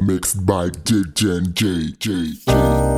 [0.00, 2.91] Mixed by DJ and JJ.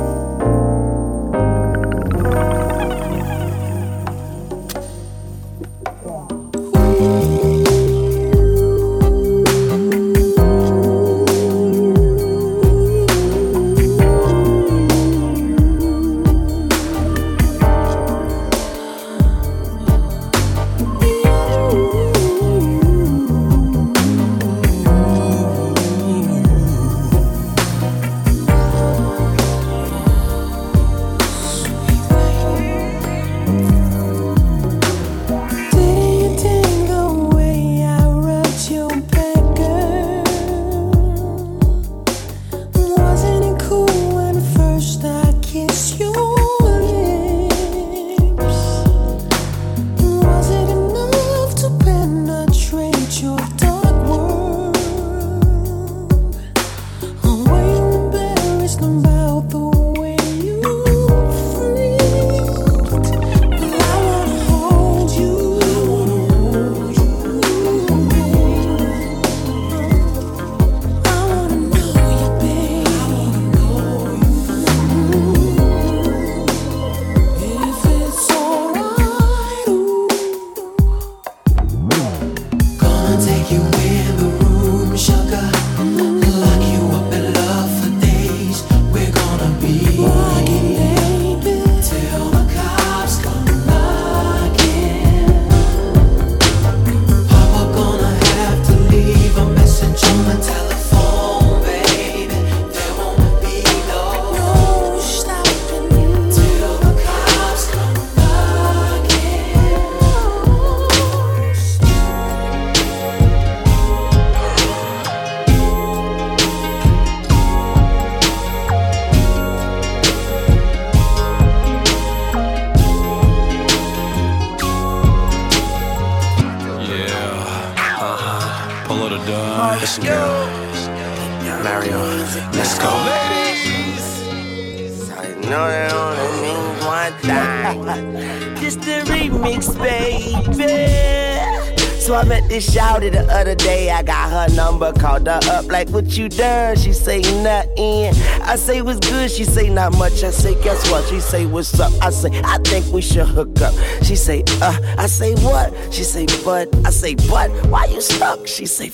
[146.15, 148.13] "What you done?" She say nothing.
[148.41, 149.29] I say what's good.
[149.29, 150.23] She say not much.
[150.23, 151.03] I say guess what?
[151.09, 151.91] She say what's up.
[152.01, 153.73] I say I think we should hook up.
[154.01, 154.79] She say uh.
[154.97, 155.73] I say what?
[155.93, 156.69] She say but.
[156.85, 157.51] I say but.
[157.67, 158.47] Why you stuck?
[158.47, 158.91] She say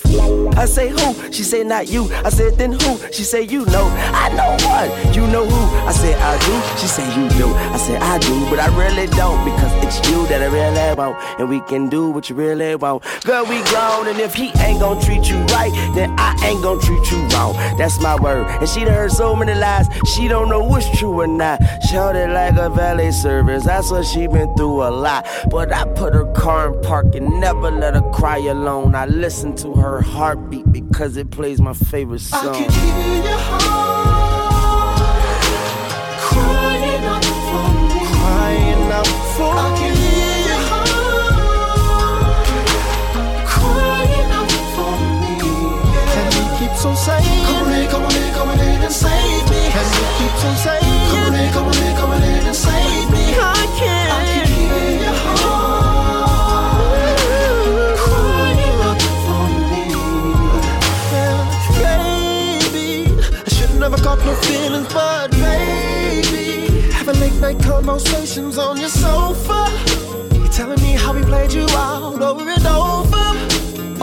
[0.58, 1.32] I say who?
[1.32, 2.12] She say not you.
[2.26, 2.98] I said then who?
[3.12, 3.86] She say you know.
[4.26, 5.16] I know what?
[5.16, 5.62] You know who?
[5.86, 6.56] I said I do.
[6.80, 7.54] She say you do.
[7.54, 11.18] I said I do, but I really don't because it's you that I really want,
[11.40, 13.04] and we can do what you really want.
[13.26, 16.11] Girl, we grown, and if he ain't gonna treat you right, then
[16.44, 17.56] ain't gonna treat you wrong.
[17.78, 18.48] That's my word.
[18.48, 21.60] And she done heard so many lies, she don't know what's true or not.
[21.90, 23.66] Showed it like a valet service.
[23.66, 25.28] That's what she been through a lot.
[25.50, 28.96] But I put her car in park and never let her cry alone.
[28.96, 32.56] I listen to her heartbeat because it plays my favorite song.
[32.56, 34.01] I can hear your heart
[46.82, 49.58] keeps on saying, Come on in, come on in, come on in and save me.
[49.70, 52.56] and he keeps on saying, Come on in, come on in, come on in and
[52.56, 53.36] save me.
[53.38, 54.12] I can't.
[54.12, 56.78] I can hear your heart
[58.02, 59.84] crying out for me.
[61.86, 62.90] Baby,
[63.46, 69.70] I should never caught no feelings, but baby, having late night conversations on your sofa.
[70.34, 73.38] You're telling me how we played you out over and over,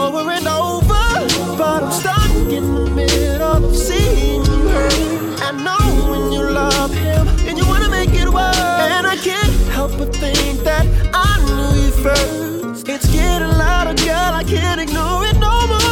[0.00, 0.67] over and over.
[2.50, 5.42] In the middle of seeing you hurt.
[5.42, 8.56] I know when you love him and you wanna make it work,
[8.96, 12.88] and I can't help but think that I knew you first.
[12.88, 14.32] It's getting louder, girl.
[14.42, 15.87] I can't ignore it no more,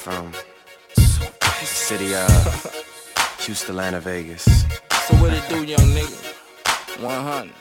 [0.00, 0.32] from
[0.94, 4.44] the city of Houston, Atlanta, Vegas.
[4.44, 7.02] So what it do, young nigga?
[7.02, 7.52] 100.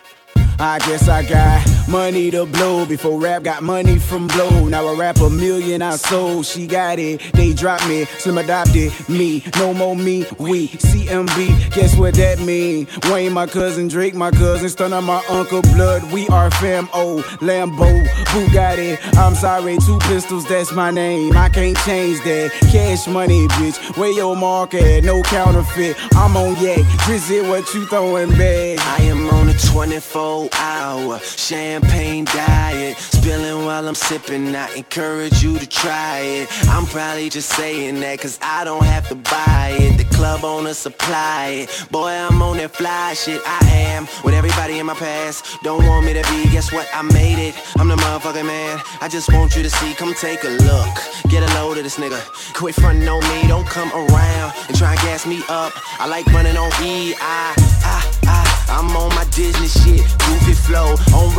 [0.62, 4.68] I guess I got money to blow before rap got money from blow.
[4.68, 6.46] Now I rap a million I sold.
[6.46, 9.44] She got it, they dropped me, slim adopted me.
[9.56, 11.74] No more me, we CMB.
[11.74, 12.88] Guess what that mean?
[13.06, 16.04] Wayne my cousin, Drake my cousin, stun on my uncle blood.
[16.12, 18.98] We are fam O, Lambo, Bugatti.
[19.18, 21.38] I'm sorry, two pistols, that's my name.
[21.38, 22.52] I can't change that.
[22.72, 23.98] Cash money, bitch.
[23.98, 25.06] Where your mark at?
[25.06, 25.96] No counterfeit.
[26.16, 26.80] I'm on yak.
[27.06, 28.80] Drizzy, what you throwing back?
[29.00, 32.98] I am on a 24 hour champagne diet.
[32.98, 36.48] Spilling while I'm sipping, I encourage you to try it.
[36.70, 39.98] I'm probably just saying that cause I don't have to buy it.
[39.98, 41.88] The club owner supply it.
[41.92, 43.42] Boy, I'm on that fly shit.
[43.46, 45.46] I am with everybody in my past.
[45.64, 46.88] Don't want me to be, guess what?
[46.94, 47.56] I made it.
[47.78, 48.80] I'm the motherfucking man.
[49.02, 50.96] I just want you to see, come take a look.
[51.30, 52.20] Get a load of this nigga.
[52.54, 55.74] Quit frontin' on me, don't come around and try and gas me up.
[56.00, 57.14] I like running on E.
[57.20, 57.39] I,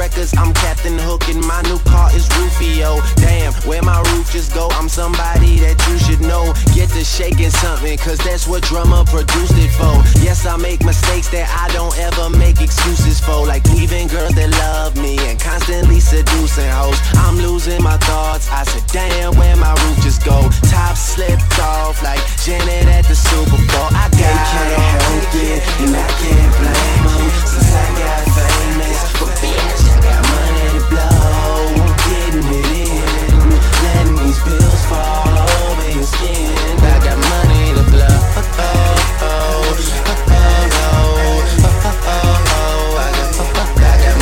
[0.00, 3.05] records, I'm Captain Hook, and my new car is Rufio.
[3.20, 4.73] Damn, where my roof just go?
[4.73, 6.56] I'm somebody that you should know.
[6.73, 9.93] Get to shaking something, cause that's what Drumma produced it for.
[10.25, 13.44] Yes, I make mistakes that I don't ever make excuses for.
[13.44, 16.97] Like leaving girls that love me and constantly seducing hoes.
[17.29, 18.49] I'm losing my thoughts.
[18.49, 20.49] I said, damn, where my roof just go?
[20.73, 23.88] Top slipped off like Janet at the Super Bowl.
[23.93, 28.99] I got they can't help it, and I can't blame 'em since I got famous.
[29.20, 33.50] But bitch, I got money to blow, getting it in,
[33.84, 36.78] letting these bills fall over your skin.
[36.78, 38.06] I got money to blow.
[38.06, 38.98] I got,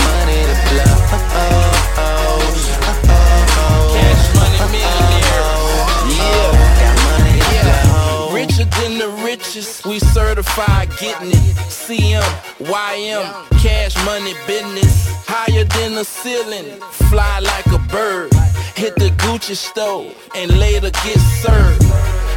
[0.09, 0.97] money to blow.
[3.95, 5.45] Cash money millionaire.
[6.17, 8.35] yeah, got money to.
[8.35, 11.78] Richer than the richest, we certified getting it.
[11.89, 12.21] CM,
[12.61, 13.25] YM,
[13.63, 15.09] cash money business.
[15.27, 18.31] Higher than the ceiling, fly like a bird.
[18.77, 21.81] Hit the Gucci store and later get served.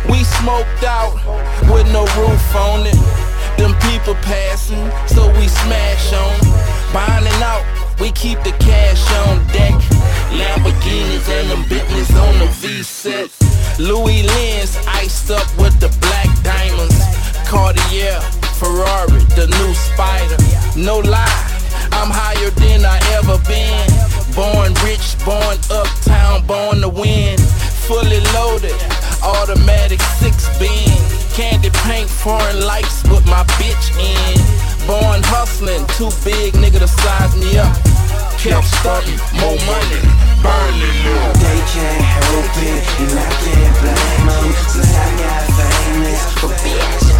[0.07, 1.19] We smoked out
[1.67, 2.95] with no roof on it.
[3.59, 6.39] Them people passing, so we smash on.
[6.93, 7.67] Binding out,
[7.99, 9.75] we keep the cash on deck.
[10.31, 13.29] Lamborghinis and them Bentleys on the V-set.
[13.79, 17.30] Louis Lens iced up with the black diamonds.
[17.51, 18.15] Cartier,
[18.55, 20.39] Ferrari, the new Spider.
[20.79, 21.27] No lie,
[21.91, 23.91] I'm higher than I ever been.
[24.31, 27.35] Born rich, born uptown, born to win.
[27.83, 28.79] Fully loaded,
[29.19, 30.95] automatic six beam.
[31.35, 34.39] Candy paint, foreign lights with my bitch in.
[34.87, 37.75] Born hustling, too big nigga to size me up.
[38.39, 39.99] Kept starting, more money,
[40.39, 41.35] burning more.
[41.35, 47.10] They can't help it, and I can't blame 'em Since I got famous, but bitch,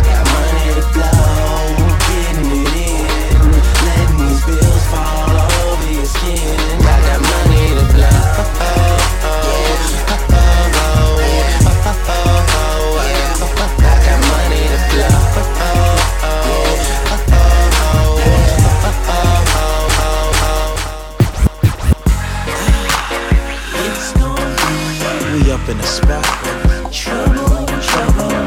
[25.62, 26.26] up in the spot.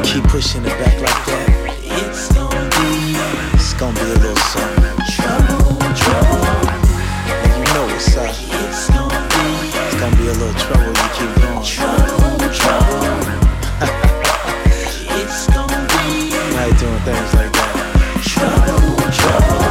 [0.03, 0.94] Keep pushing it back
[3.85, 4.97] gonna be a little something.
[5.13, 6.41] trouble, trouble
[7.53, 8.33] you know what's up.
[8.65, 8.89] It's
[9.99, 10.89] gonna be a little trouble.
[10.89, 11.61] You keep going.
[11.61, 13.05] trouble, trouble.
[15.21, 17.77] It's gonna be Why you doing things like that?
[18.25, 19.61] trouble, trouble.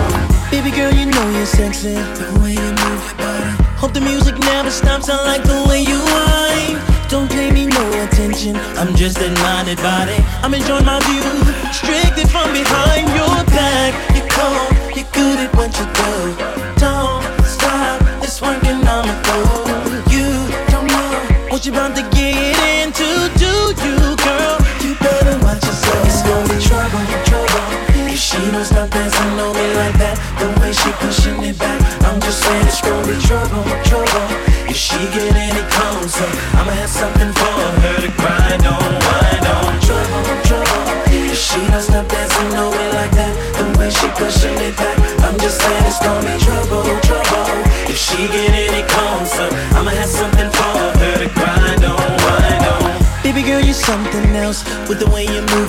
[0.52, 1.94] Baby girl, you know you're sexy.
[1.94, 3.50] The way you move your body,
[3.83, 5.09] Hope the music never stops.
[5.09, 6.78] I like the way you whine.
[7.09, 8.54] Don't pay me no attention.
[8.78, 10.23] I'm just admired by it.
[10.44, 11.23] I'm enjoying my view.
[11.73, 13.53] Strictly from behind your
[21.66, 22.43] you're about to get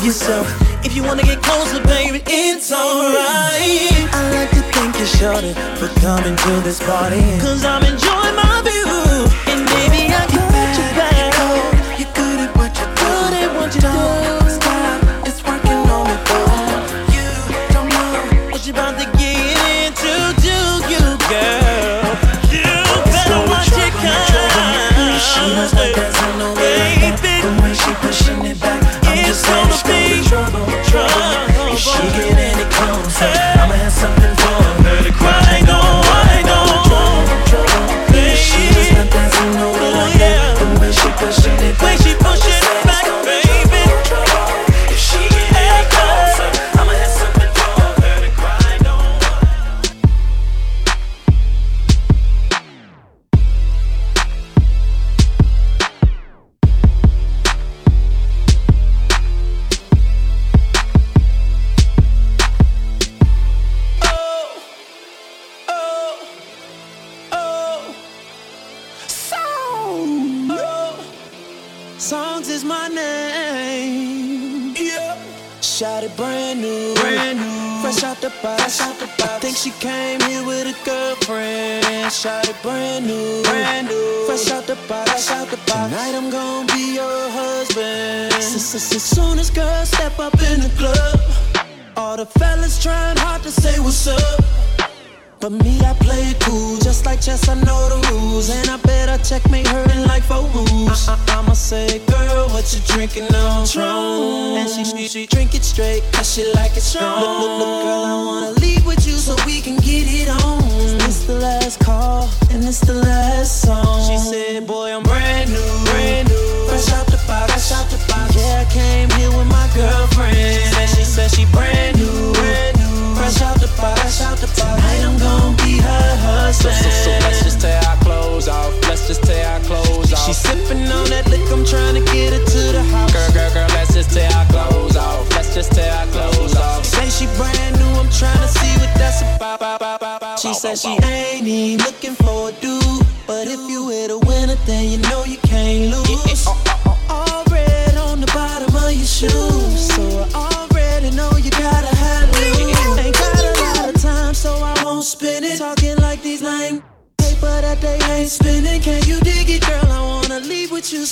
[0.06, 0.48] yourself.
[0.86, 4.14] If you wanna get closer, baby, it's alright.
[4.14, 7.22] I like to thank you, shorty, for coming to this party.
[7.40, 9.25] Cause I'm enjoying my view.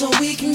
[0.03, 0.52] So we can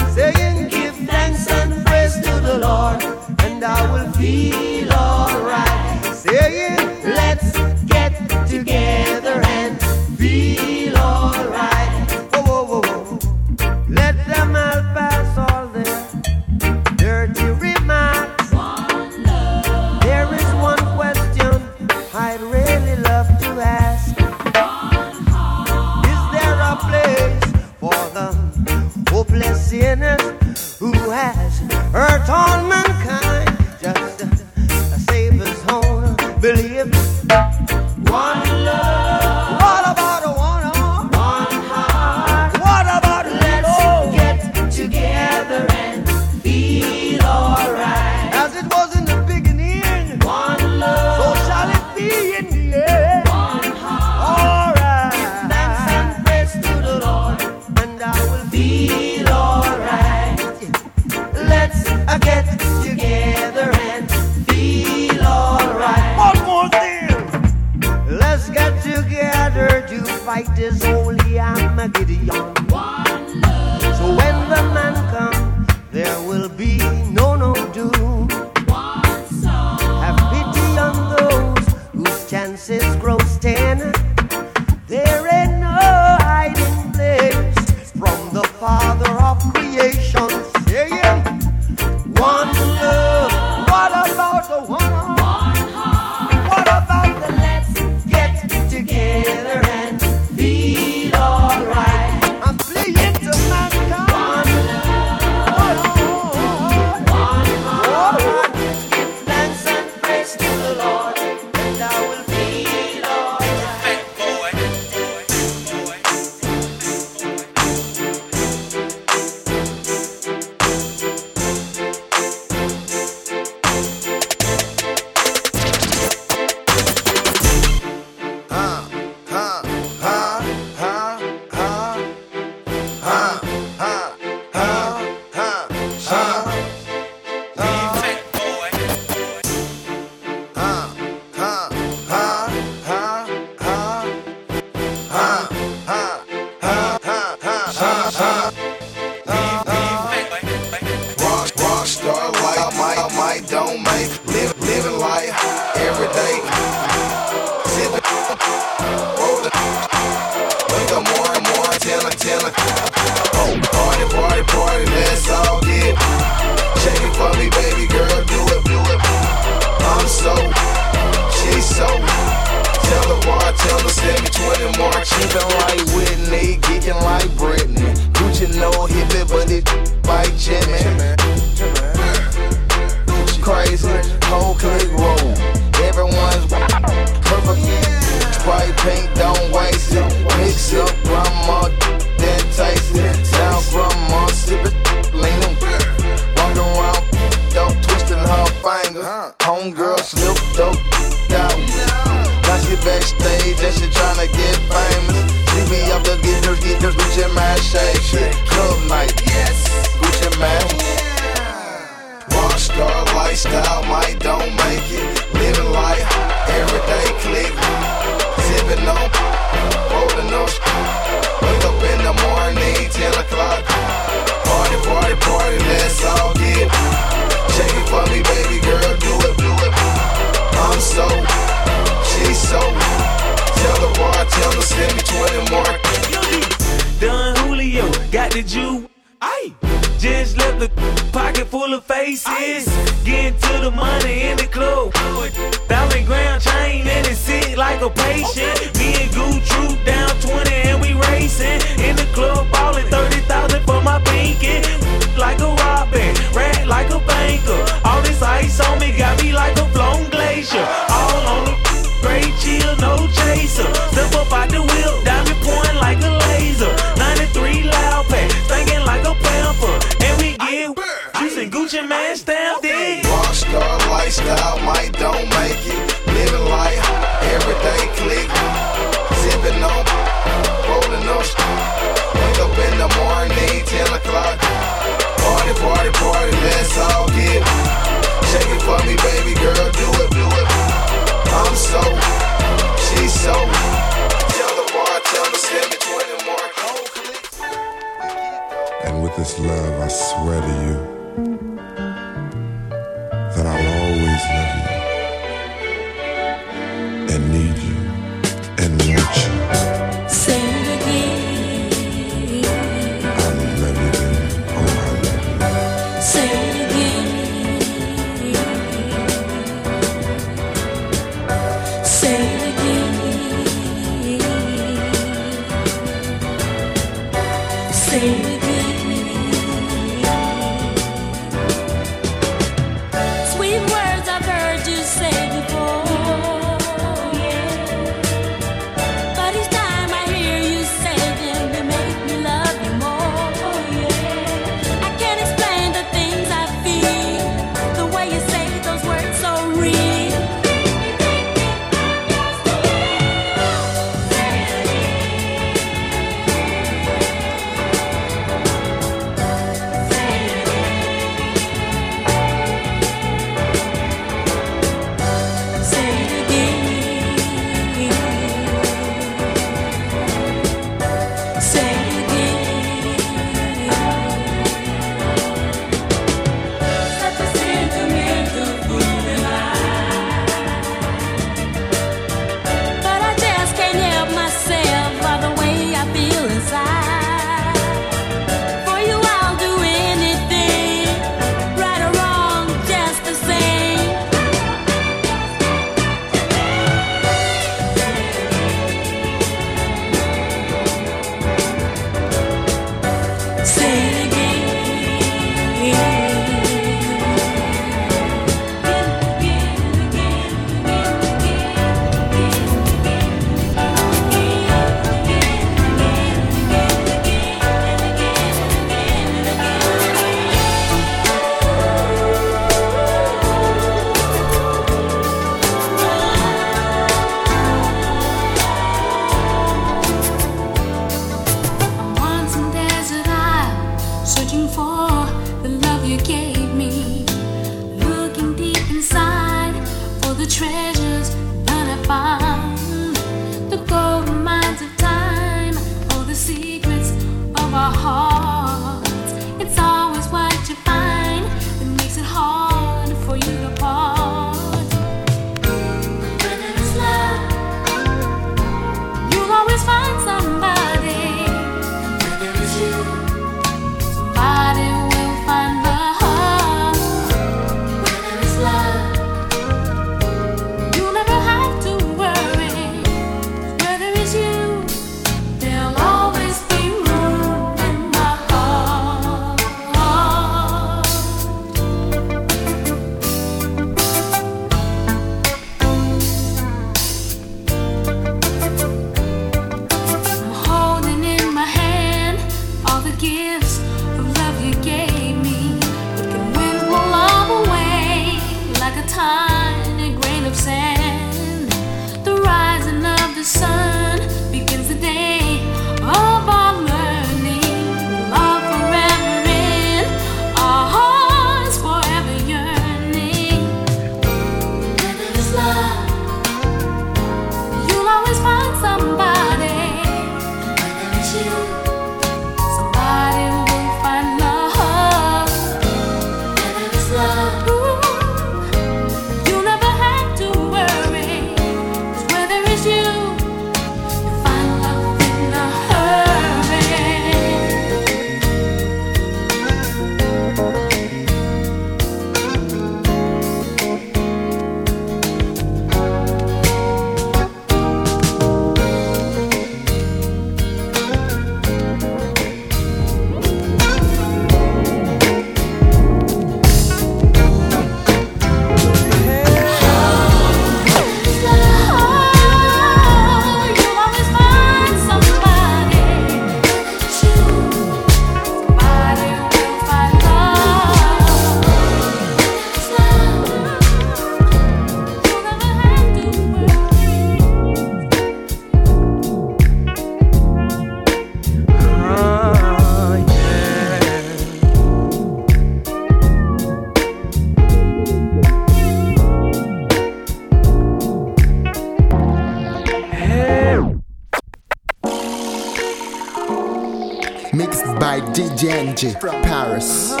[598.41, 600.00] From Paris.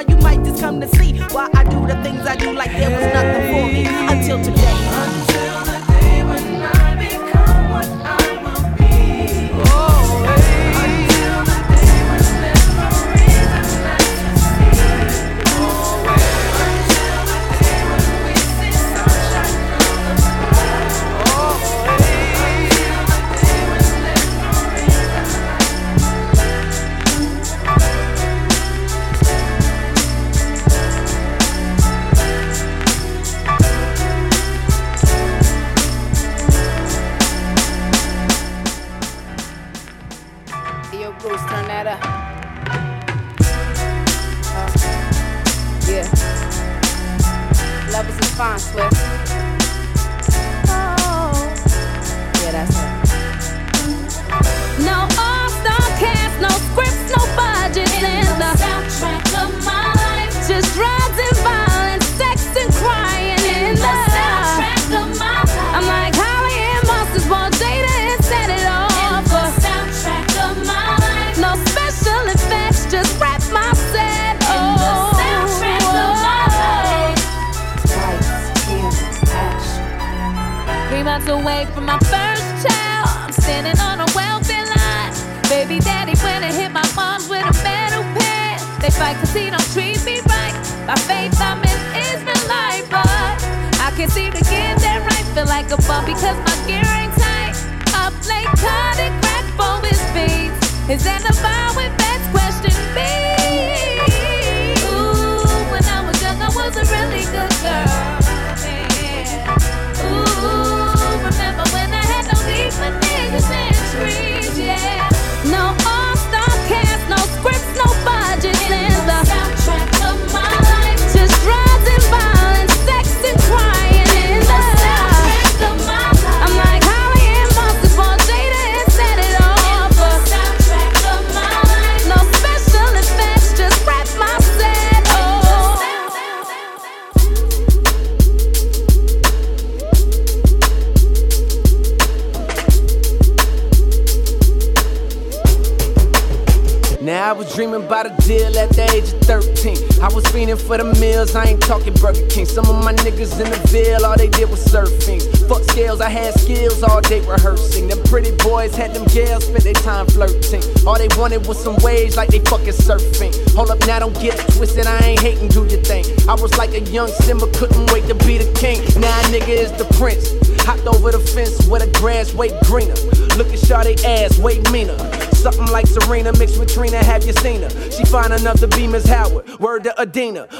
[0.00, 2.72] now you might just come to see why I do the things I do like.
[2.72, 3.39] There was nothing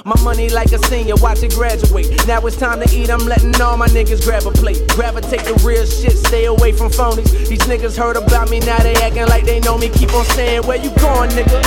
[0.04, 2.26] My money like a senior, watch it graduate.
[2.26, 4.80] Now it's time to eat, I'm letting all my niggas grab a plate.
[4.88, 7.48] Gravitate the real shit, stay away from phonies.
[7.48, 9.88] These niggas heard about me, now they acting like they know me.
[9.88, 11.62] Keep on saying, where you going, nigga?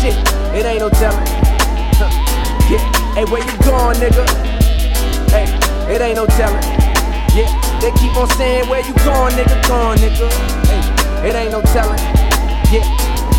[0.00, 0.16] Shit,
[0.54, 1.26] it ain't no telling.
[1.96, 2.10] Huh.
[2.70, 2.82] Yeah,
[3.14, 4.26] hey, where you going, nigga?
[5.30, 5.46] Hey,
[5.92, 6.62] it ain't no telling.
[7.36, 7.48] Yeah,
[7.80, 9.56] they keep on saying, where you going, nigga?
[9.68, 10.28] Going, nigga.
[10.66, 11.98] Hey, it ain't no telling.
[12.72, 12.84] Yeah,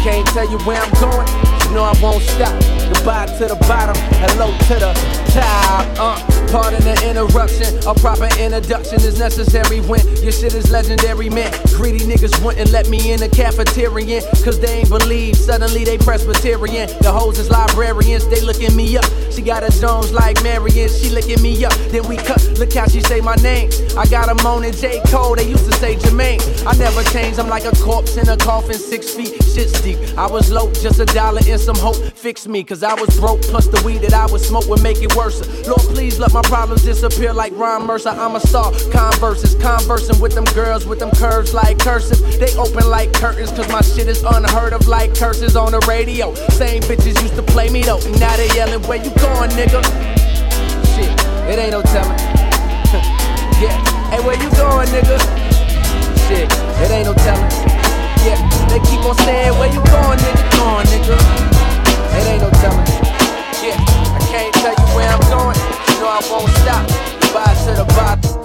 [0.04, 1.49] can't tell you where I'm going.
[1.72, 2.60] No, I won't stop.
[2.94, 6.20] Goodbye to the bottom, hello to the uh,
[6.52, 7.76] pardon the interruption.
[7.88, 11.52] A proper introduction is necessary when your shit is legendary, man.
[11.76, 15.36] Greedy niggas wouldn't let me in the cafeteria, cause they ain't believe.
[15.36, 16.90] Suddenly they Presbyterian.
[17.02, 19.06] The hoes is librarians, they looking me up.
[19.32, 21.74] She got a Jones like Marion, she looking me up.
[21.92, 23.70] Then we cut, look how she say my name.
[23.98, 25.02] I got a moan and J.
[25.08, 26.42] Cole, they used to say Jermaine.
[26.66, 30.00] I never change, I'm like a corpse in a coffin, six feet, shit's deep.
[30.18, 31.98] I was low, just a dollar and some hope.
[32.16, 35.02] Fix me, cause I was broke, plus the weed that I would smoke would make
[35.02, 35.29] it worse.
[35.30, 38.10] Lord, please let my problems disappear like Ron Mercer.
[38.10, 38.72] I'm a star.
[38.92, 42.20] Converses, conversing with them girls with them curves like cursive.
[42.40, 46.34] They open like curtains, cause my shit is unheard of like curses on the radio.
[46.58, 48.00] Same bitches used to play me though.
[48.18, 49.84] Now they yelling, Where you going, nigga?
[50.98, 51.14] Shit,
[51.46, 52.18] it ain't no telling.
[53.62, 53.78] yeah,
[54.10, 55.20] hey, where you going, nigga?
[56.26, 56.50] Shit,
[56.82, 57.50] it ain't no telling.
[58.26, 60.58] Yeah, they keep on saying, Where you going, nigga?
[60.58, 61.18] Going, nigga.
[62.18, 62.99] It ain't no telling.
[64.16, 65.58] I can't tell you where I'm going.
[65.90, 66.86] You know I won't stop.
[67.34, 68.39] Bye to the bottom,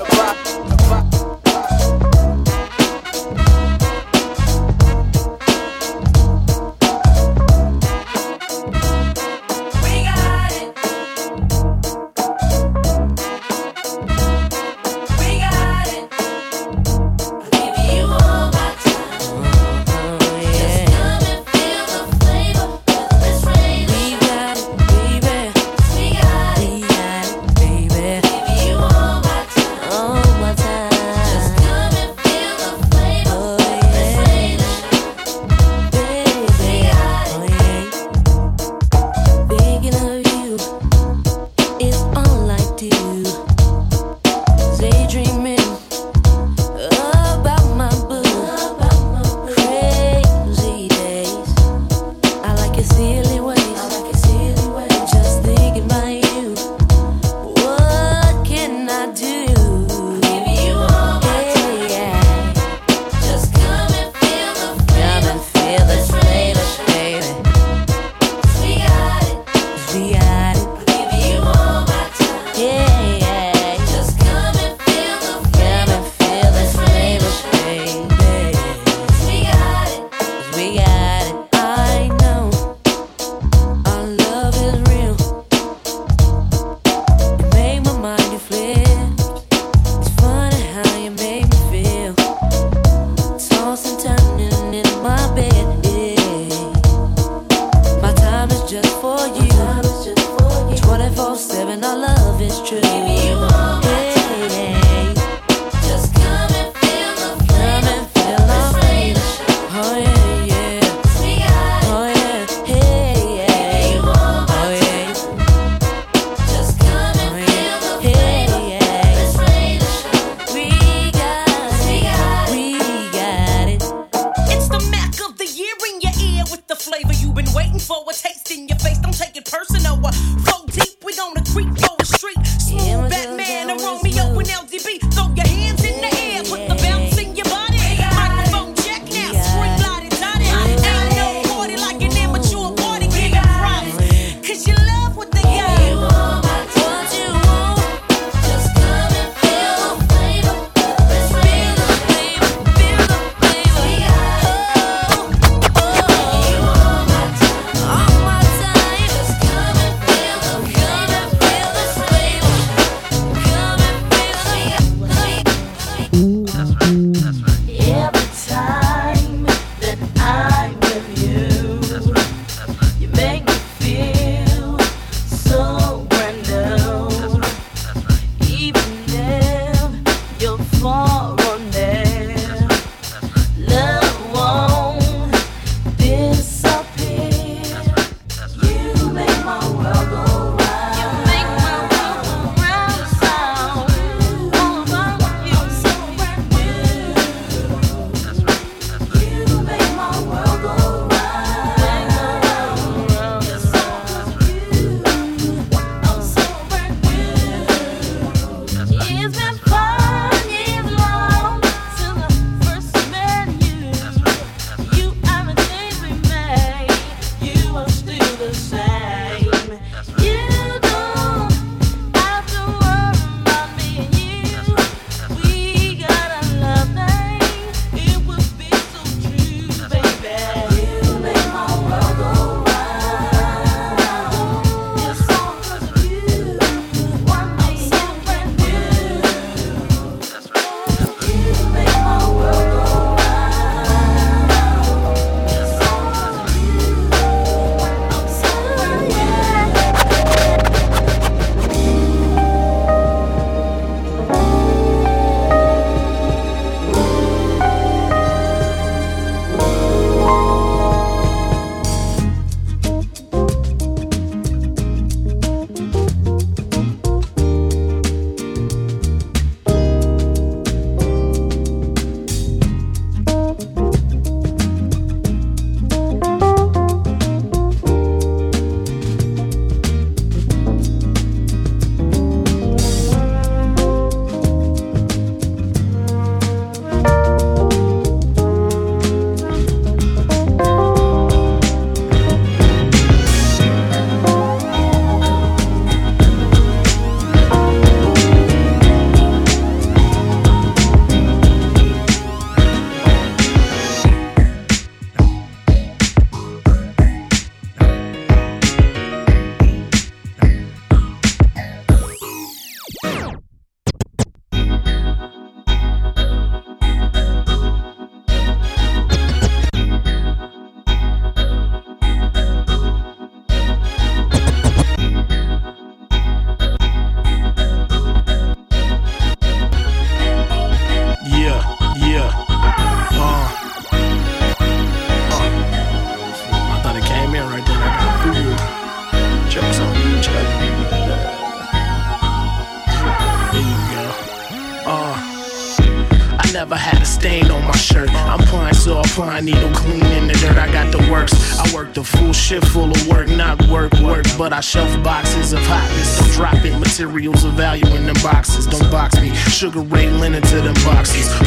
[357.55, 358.66] value in them boxes.
[358.66, 359.34] Don't box me.
[359.34, 361.43] Sugar Ray Leonard to them boxes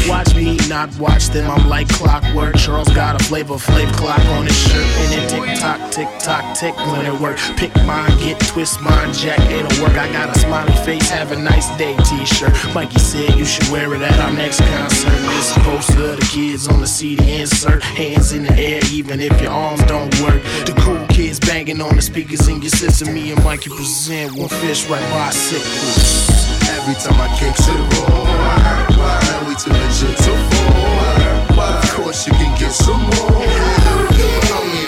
[0.68, 1.50] not watch them.
[1.50, 2.56] I'm like clockwork.
[2.56, 4.86] Charles got a flavor, flav clock on his shirt.
[4.86, 7.38] And it tick tock, tick tock, tick when it work.
[7.58, 9.94] Pick mine, get twist mine, jack, it'll work.
[9.98, 12.54] I got a smiley face, have a nice day t shirt.
[12.74, 15.10] Mikey said you should wear it at our next concert.
[15.10, 17.84] This poster, to the kids on the CD insert.
[17.84, 20.42] Hands in the air, even if your arms don't work.
[20.66, 23.14] The cool kids banging on the speakers in your system.
[23.14, 25.64] Me and Mikey present one fish right by six.
[26.70, 29.27] Every time I kick to the ball, I
[29.58, 31.58] bitch and that shit's a fool.
[31.58, 34.87] Why, of course you can get some more.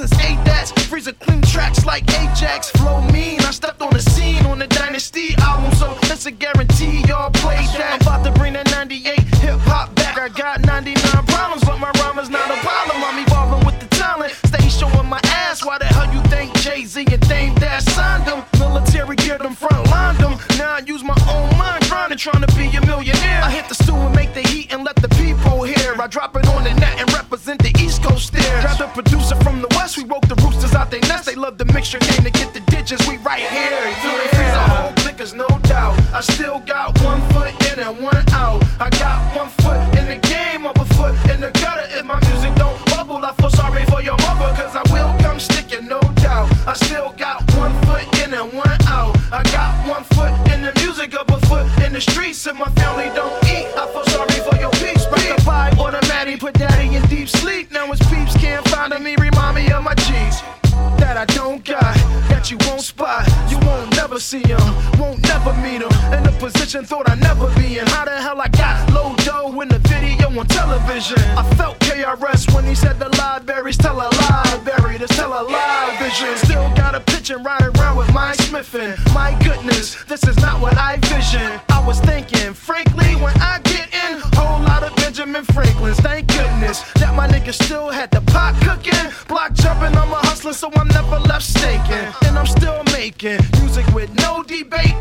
[0.00, 0.72] Since A-Dats.
[0.88, 2.70] Freezer clean tracks like Ajax.
[2.70, 7.02] Flow mean, I stepped on the scene on the Dynasty album, so that's a guarantee
[7.06, 8.00] y'all play that.
[8.00, 10.16] I'm about to bring that 98 hip hop back.
[10.18, 10.96] I got 99
[11.26, 12.96] problems, but my rhyme is not a problem.
[13.04, 14.32] I'm evolving with the talent.
[14.46, 15.64] Stay showing my ass.
[15.64, 18.44] Why the hell you think Jay-Z and Dame Dash signed them?
[18.58, 20.38] Military geared them, front lined them.
[20.56, 23.19] Now I use my own mind, grinding, trying to be a millionaire.
[31.60, 33.06] The mixture game to get the digits.
[33.06, 33.84] We right here.
[34.02, 36.00] You ain't freeze a whole clickers, no doubt.
[36.14, 37.20] I still got one
[66.70, 67.86] Position thought I'd never be in.
[67.88, 71.18] How the hell I got low dough in the video on television?
[71.36, 75.96] I felt KRS when he said the libraries tell a lie, buried tell a lie
[75.98, 76.36] vision.
[76.36, 78.94] Still got a pitch and ride around with my Smithin'.
[79.12, 81.60] My goodness, this is not what I vision.
[81.70, 85.98] I was thinking, frankly, when I get in, whole lot of Benjamin Franklin's.
[85.98, 89.96] Thank goodness that my nigga still had the pot cooking, block jumping.
[89.96, 92.06] I'm a hustler, so I'm never left staking.
[92.28, 94.94] And I'm still making music with no debate.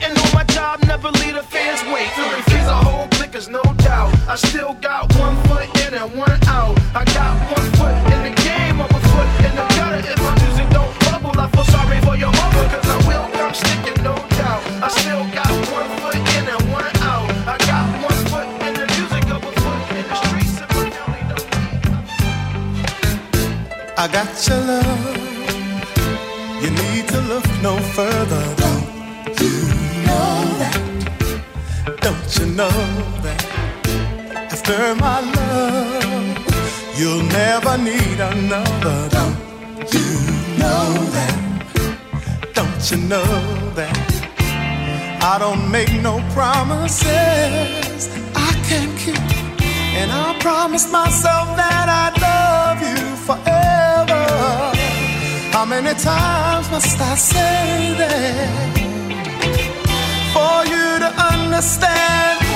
[4.29, 6.77] I still got one foot in and one out.
[6.93, 10.05] I got one foot in the game, I'm a foot in the gutter.
[10.05, 13.53] If my music don't bubble, I feel sorry for your mother, cause I will come
[13.55, 14.61] sticking, no doubt.
[14.85, 17.25] I still got one foot in and one out.
[17.49, 20.61] I got one foot in the music, up a foot in the streets.
[20.61, 21.49] If my family don't
[23.97, 25.09] I got your love.
[26.61, 28.45] You need to look no further.
[28.61, 29.57] Don't you
[30.05, 30.77] know that?
[32.01, 33.18] Don't you know that?
[34.69, 39.09] After my love, you'll never need another.
[39.09, 40.09] Don't you
[40.61, 42.53] know that?
[42.53, 43.97] Don't you know that?
[45.23, 49.17] I don't make no promises I can't keep.
[49.97, 54.23] And I promise myself that I'd love you forever.
[55.51, 58.77] How many times must I say that
[60.31, 62.48] for you to understand?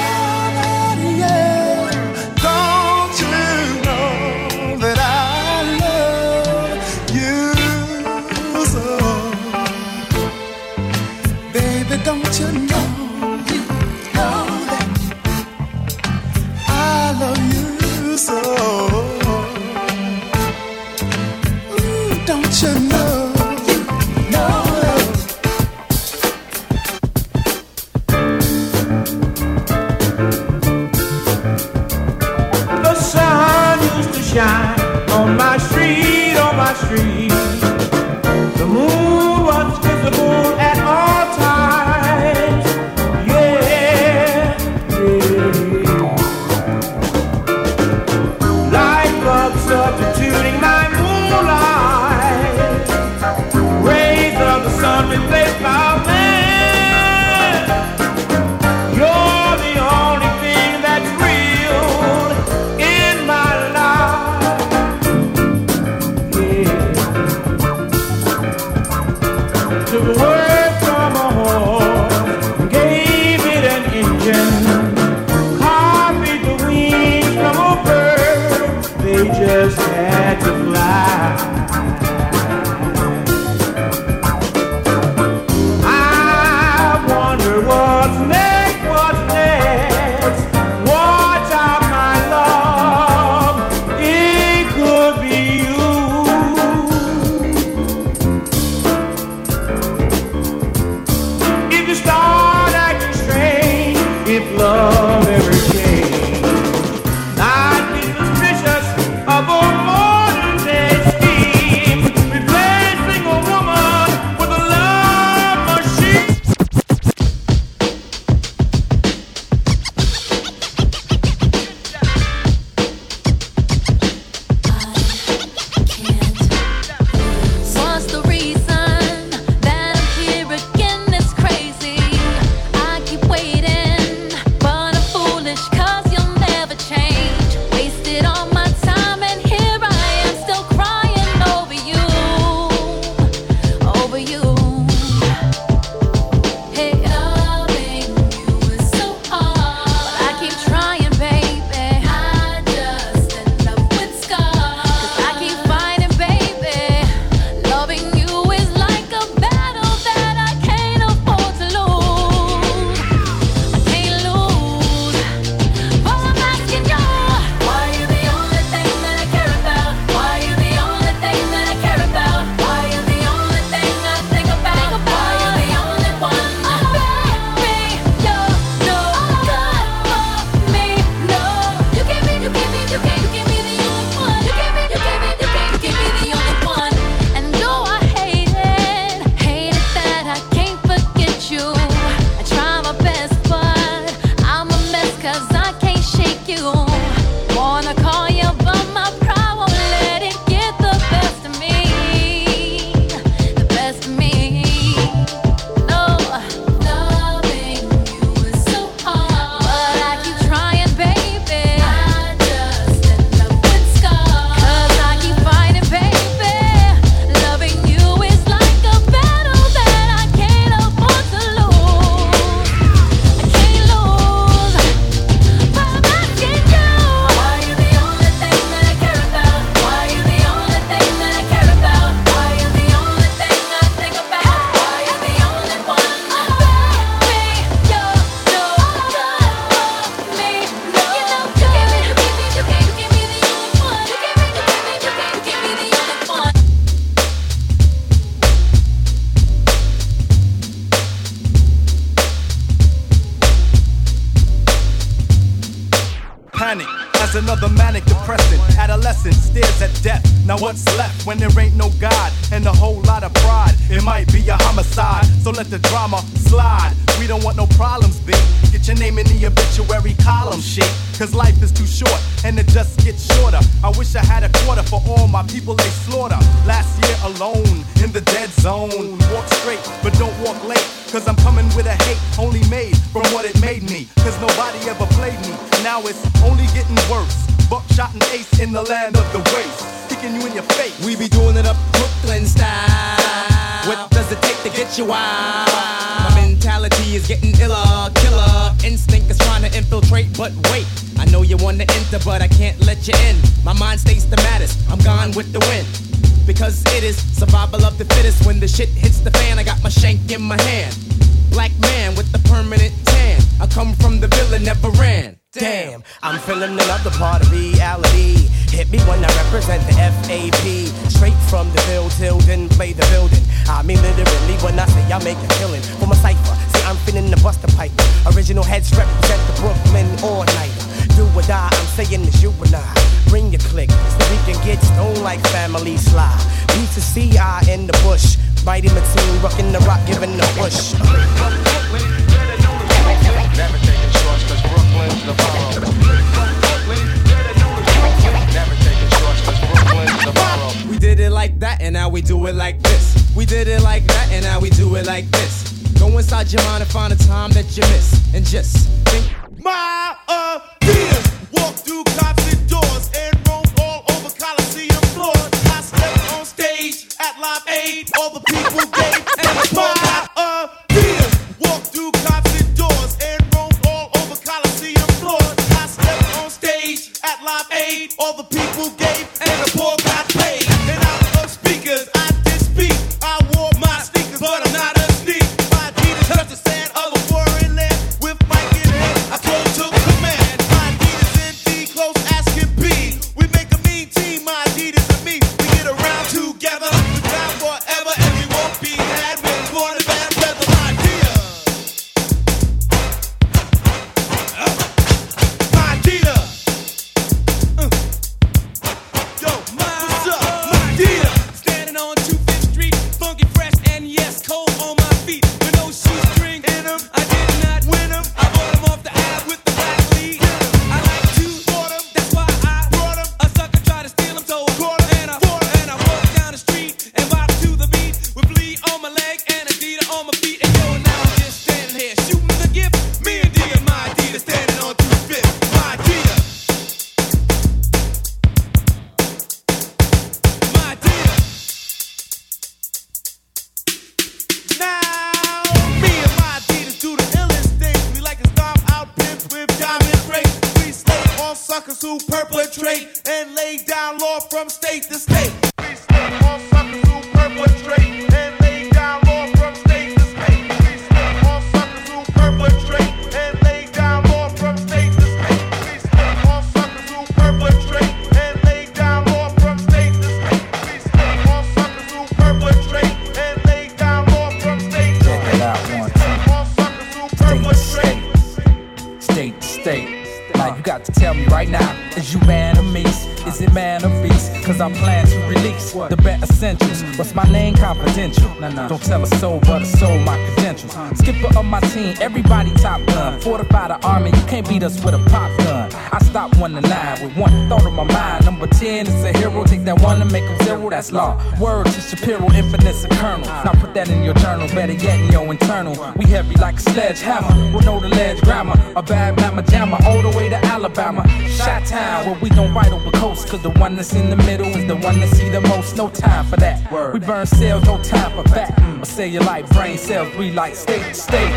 [501.12, 501.42] law.
[501.60, 503.48] Words is superior, infinite, and kernel.
[503.48, 505.94] Now put that in your journal, better yet in your internal.
[506.16, 508.80] We heavy like a sledgehammer, we know the ledge grammar.
[508.96, 511.28] A bad mama jammer, all the way to Alabama.
[511.48, 514.68] Shot town, where we don't fight over coast, cause the one that's in the middle
[514.68, 515.96] is the one that see the most.
[515.98, 516.92] No time for that.
[516.92, 517.14] word.
[517.14, 518.72] We burn cells, no time for fat.
[518.80, 521.54] Or cellulite, brain cells, we like state, state.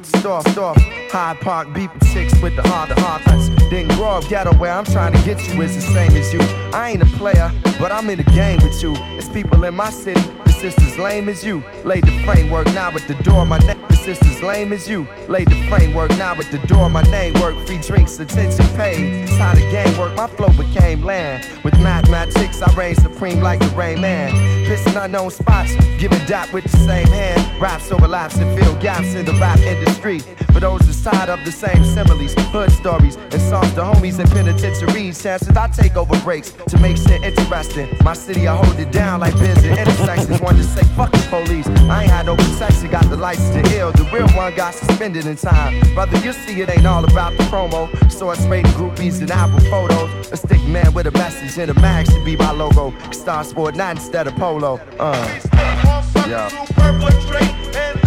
[0.00, 0.74] With the.
[1.10, 3.22] Hyde Park, beep six with the heart, the heart.
[3.70, 6.40] Didn't grow up ghetto where I'm trying to get you is the same as you.
[6.72, 8.94] I ain't a player, but I'm in the game with you.
[9.16, 10.20] It's people in my city,
[10.60, 11.64] sisters lame as you.
[11.84, 13.78] Laid the framework now at the door, my neck.
[13.88, 15.08] The sisters lame as you.
[15.26, 17.56] Laid the framework now at the door, my name work.
[17.66, 19.22] Free drinks, attention paid.
[19.22, 21.48] It's how the game work, my flow became land.
[21.64, 24.32] With mathematics, I reign supreme like the rain man.
[24.66, 27.40] Pissing unknown spots, giving dap with the same hand.
[27.60, 30.20] Raps overlaps and fill gaps in the rap industry.
[30.52, 35.22] For those inside of the same similes, hood stories, and songs to homies in penitentiaries.
[35.22, 37.88] Chances I take over breaks to make shit interesting.
[38.04, 40.40] My city, I hold it down like bins and intersections.
[40.50, 41.68] One to say fuck the police.
[41.68, 43.92] I ain't had no protection, got the license to ill.
[43.92, 45.78] The real one got suspended in time.
[45.94, 47.88] Brother, you see it ain't all about the promo.
[48.10, 50.10] So Source rated groupies and album photos.
[50.32, 52.92] A stick man with a message in a mag should be my logo.
[53.12, 54.80] Star Sport 9 instead of polo.
[54.98, 55.40] Uh.
[56.26, 57.99] Yeah.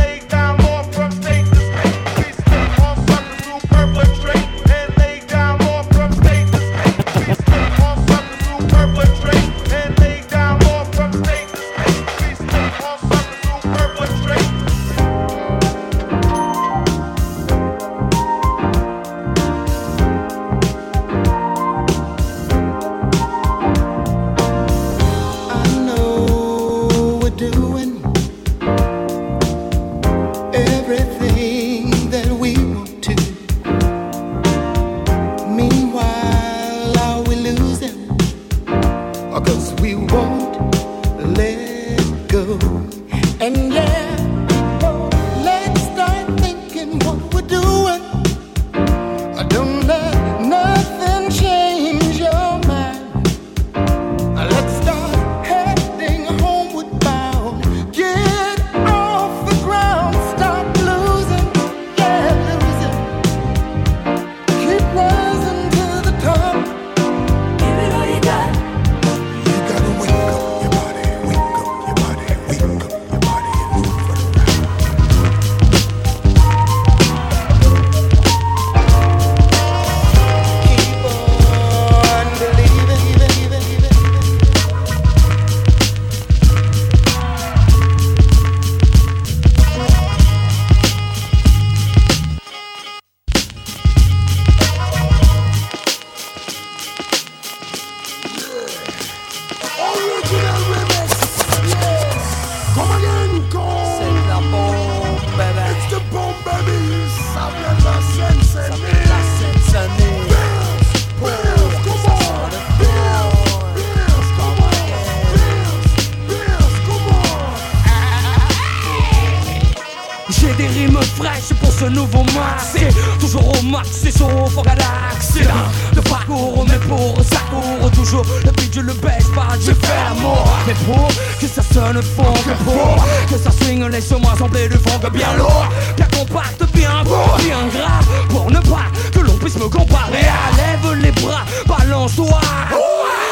[132.63, 137.67] Pour Que ça swing, laisse-moi sembler du que bien lourd Bien compact, bien beau, bien
[137.73, 140.25] gras Pour ne pas que l'on puisse me comparer
[140.57, 142.39] Lève les bras, balance-toi.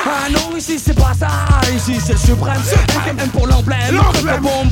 [0.03, 1.27] Ah non, ici c'est pas ça,
[1.73, 2.61] ici c'est suprême.
[3.07, 4.63] M pour l'emblème, le bon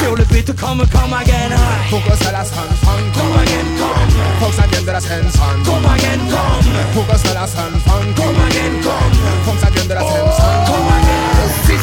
[0.00, 1.50] Sur le beat comme, comme again
[1.90, 4.10] Focus a la sun, sun, come again, come.
[4.40, 6.72] Folks again de la scène, sun, come again, come.
[6.94, 9.44] Focus a la sun, sun, come again, come.
[9.44, 10.59] Folks again de la scène, come again.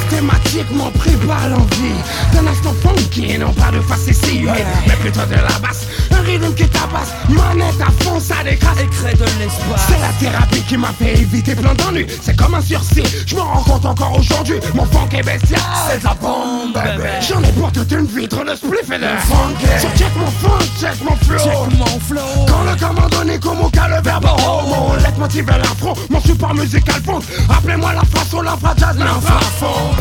[0.10, 2.00] Systématiquement pris par l'envie.
[2.32, 5.86] D'un instant funky non pas de face ici humide, mais plutôt de la basse.
[6.28, 9.88] Un rythme qui tabasse, manette à fond, ça décrase et crée de l'espace.
[9.88, 12.06] C'est la thérapie qui m'a fait éviter plein d'ennuis.
[12.22, 14.60] C'est comme un sursis, je me rends compte encore aujourd'hui.
[14.74, 17.10] Mon funk est bestial, c'est de la bombe, bébé.
[17.22, 19.56] J'en ai pour toute une vitre de spliff et de funk.
[19.98, 21.38] Check mon funk, check mon flow.
[21.38, 22.46] Check mon flow.
[22.48, 24.96] Quand le commando n'est comme au cas le verbe homo.
[24.98, 27.20] Laisse motiver l'afro, mon support musical fond.
[27.50, 29.96] Appelez-moi la façon, la jazz, l'infrafond.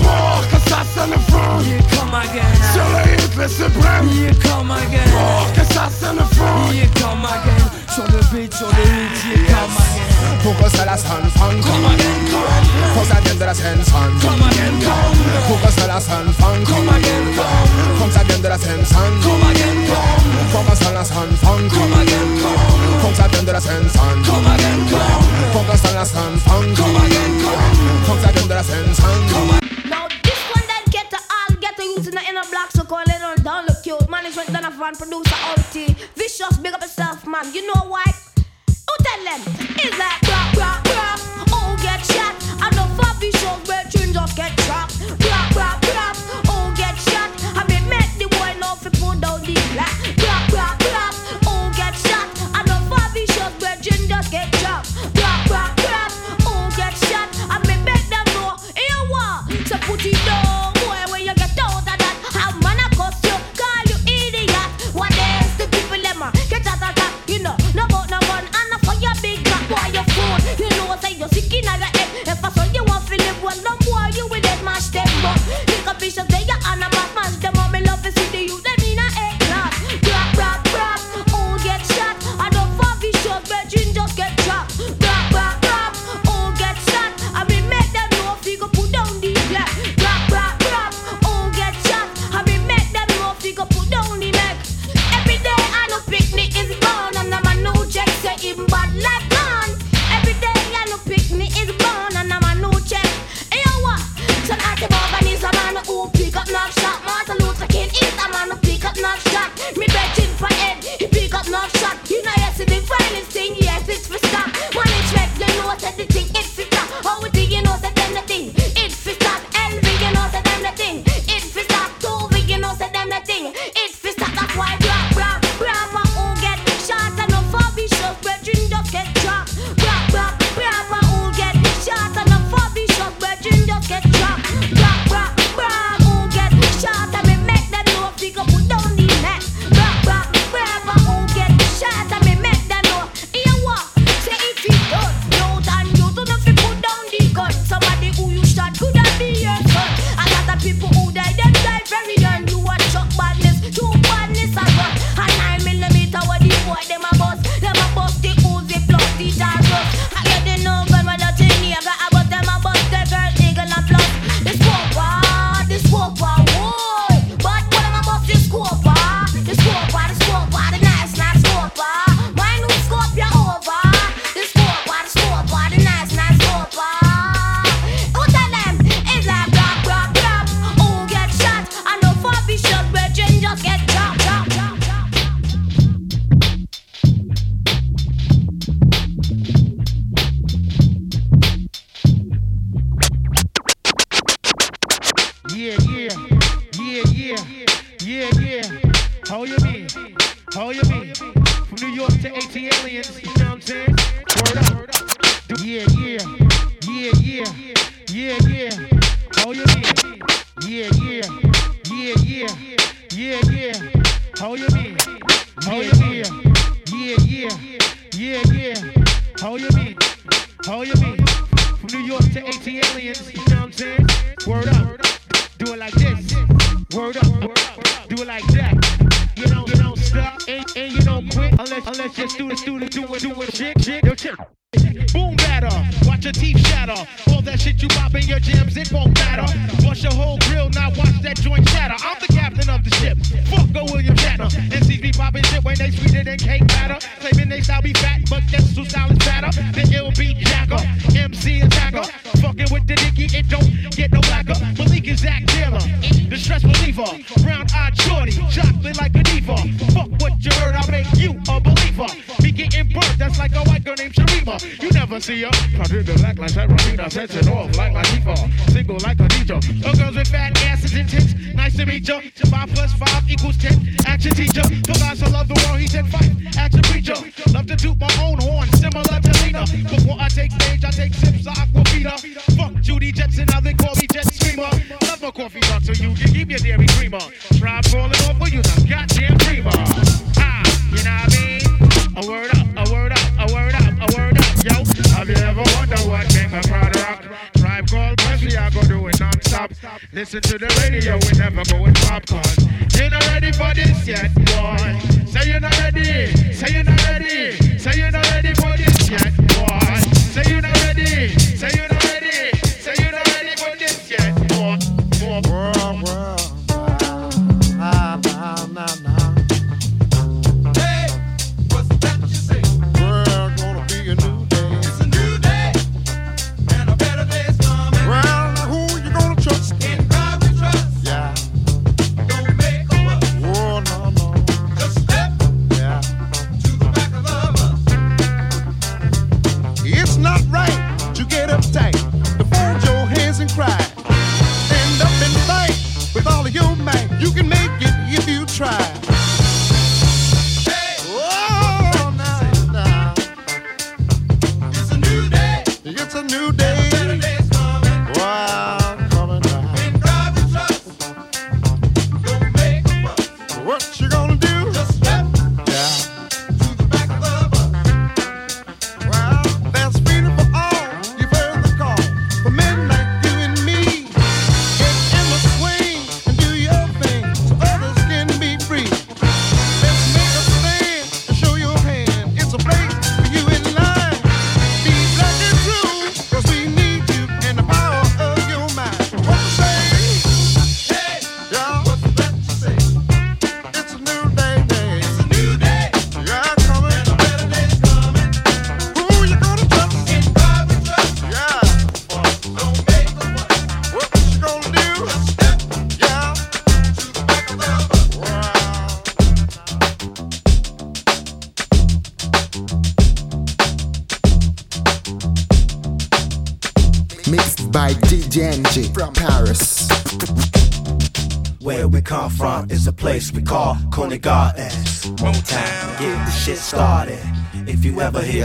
[0.66, 1.60] Pour que ça sonne fond.
[1.62, 2.42] Yeah, come again.
[2.72, 4.08] Sur le hit, le suprême.
[4.12, 5.06] Yeah, come again.
[5.10, 6.72] Pour que ça sonne fond.
[6.72, 7.70] Yeah, come again.
[7.94, 10.40] Sur le beat, sur le hit, yeah, come again.
[10.42, 12.94] Focus a la sun, fun, come again, come.
[12.94, 15.16] Folks again de la scène, sun, come again, come.
[15.48, 17.98] Focus a la sun, fun, come again, come.
[17.98, 20.50] Folks again de la scène, sun, come again, come.
[20.52, 23.00] Focus a la sun, fun, come again, come.
[23.00, 25.52] Folks again de la scène, sun, come again, come.
[25.52, 28.04] Focus a la sun, fun, come again, come.
[28.06, 29.65] Folks again de la scène, sun, come Now
[34.87, 35.97] and producer OT.
[36.14, 37.53] Vicious, big up yourself, man.
[37.53, 38.05] You know why?
[38.37, 39.41] Who tell them?
[39.82, 41.20] It's like rock, rock, rock.
[41.53, 42.34] All get shot.
[42.62, 45.01] I know for vicious, where brethren just get dropped.
[45.26, 46.16] Rock, rock, rock.
[46.49, 47.30] All get shot.
[47.59, 49.97] I been make the boy know if put down the black.
[50.22, 51.14] Rock, rock, rock.
[51.49, 52.28] All get shot.
[52.55, 54.55] I know for vicious, where brethren just get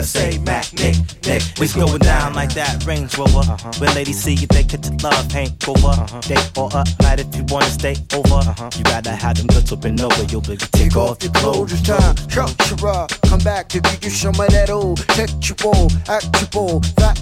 [0.01, 0.95] ever say Mac, Nick,
[1.27, 3.39] Nick, it's going down like that Range Rover.
[3.39, 3.71] Uh-huh.
[3.77, 5.93] When ladies see you, they catch to love hangover.
[6.21, 8.41] Day or up night if you wanna stay over.
[8.49, 8.69] Uh-huh.
[8.77, 10.23] You gotta have them guts up and over.
[10.23, 11.73] You'll be take off your clothes.
[11.73, 16.81] It's time, culture, come back to give you some of that old textual, actual,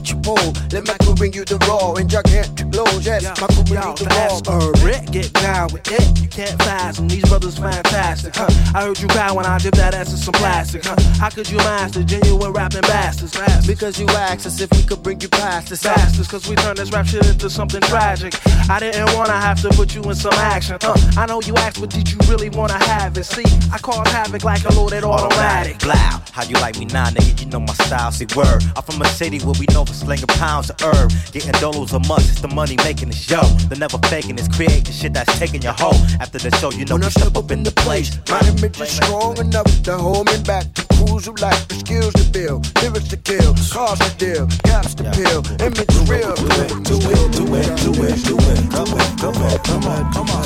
[0.10, 0.54] factual.
[0.72, 3.06] Let Michael bring you the raw and gigantic blows.
[3.06, 4.54] Yes, Michael bring you the raw.
[4.54, 6.22] a Rick, get down with it.
[6.22, 7.08] You can't fasten.
[7.08, 8.48] These brothers fantastic, huh?
[8.76, 10.96] I heard you cry when I dip that ass in some plastic, huh?
[11.20, 13.36] How could you master genuine rapping bastards?
[13.36, 13.68] bastards?
[13.68, 16.78] Because you asked us if we could bring you past this Bastards, cause we turned
[16.78, 18.34] this rap shit into something tragic.
[18.70, 20.78] I didn't wanna have to put you in some action.
[20.82, 23.24] Uh, I know you asked, but did you really wanna have it?
[23.24, 25.80] See, I cause havoc like a loaded automatic.
[25.80, 25.94] Blow,
[26.40, 27.42] how you like me now, nigga?
[27.42, 28.64] You know my style, see word.
[28.76, 31.12] I'm from a city where we know for slinging pounds of herb.
[31.34, 33.44] Getting dollars a month, it's the money making the show.
[33.68, 36.00] The never faking is creating shit that's taking your hoe.
[36.20, 38.18] After the show, you know we step up in the place.
[38.30, 40.66] My image is strong enough to hold me back.
[40.96, 45.04] Fools who lack the skills to build, lyrics to kill, cars to deal, gaps to
[45.12, 46.36] fill, image is real.
[46.36, 48.60] Do it, do it, do it, do it, do it.
[48.72, 50.39] Come on, come on, come on, come on.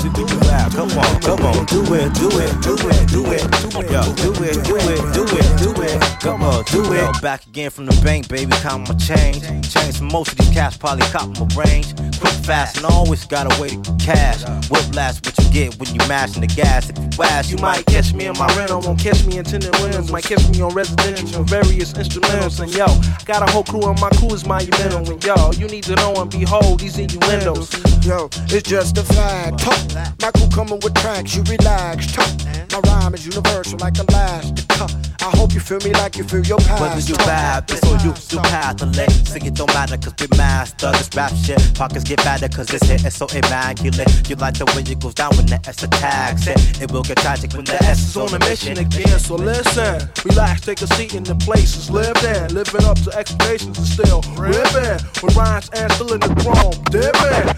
[0.84, 1.66] Come on, come on.
[1.68, 3.90] Do it, do it, do it, do it.
[3.90, 6.02] Yo, do it, do it, do it, do it.
[6.20, 6.98] Come on, do it.
[6.98, 8.52] Yo, back again from the bank, baby.
[8.58, 9.44] Count my change.
[9.72, 11.96] Change for most of these cats, probably cop my range.
[12.20, 14.44] Quick, fast, and always got a way to cash.
[14.70, 16.90] Whiplash, what you get when you mashing the gas.
[16.90, 19.80] If you ass, You might catch me in my rental, won't catch me in tenant
[19.80, 20.12] rims.
[20.12, 22.60] Might catch me on residential for various instrumentals.
[22.60, 22.88] And yo,
[23.24, 25.10] got a whole crew and my crew is monumental.
[25.10, 27.72] And yo, you need to know and behold these innuendos.
[28.06, 29.60] Yo, it's just a fact.
[29.60, 29.80] Talk.
[30.22, 32.12] Michael coming with tracks, you relax.
[32.12, 32.30] Talk.
[32.72, 34.66] My rhyme is universal like elastic.
[34.72, 34.88] Huh.
[35.22, 36.82] I hope you feel me like you feel your past.
[36.82, 37.28] Whether you Talk.
[37.28, 39.12] rap, this or you, you path to late.
[39.12, 41.60] Sing it don't matter, cause we master this rap shit.
[41.76, 44.30] Pockets get better, cause this hit is so immaculate.
[44.30, 46.82] You like the way it goes down when the S attacks it.
[46.82, 49.20] It will get tragic when the S is on a mission again.
[49.20, 52.54] So listen, relax, take a seat in the places Live in.
[52.54, 55.00] Living up to expectations and still ripping.
[55.22, 57.54] With rhymes and still in the chrome, dipping.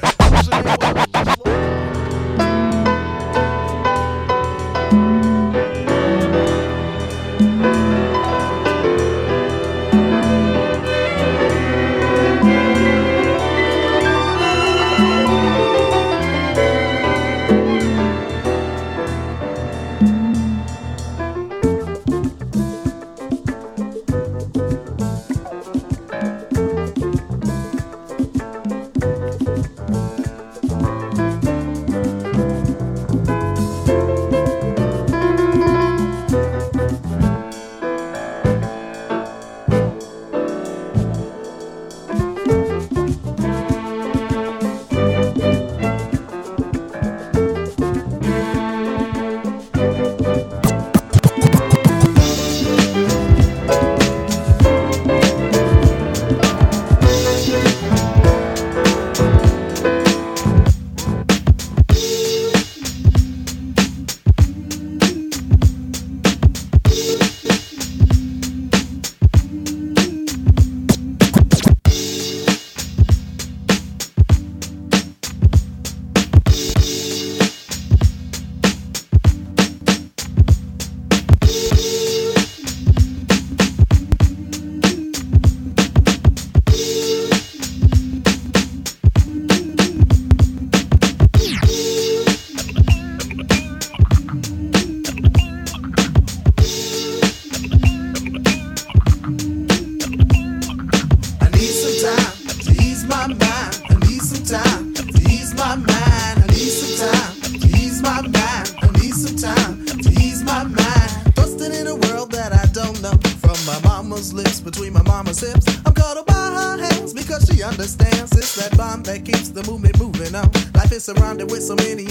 [1.45, 1.64] my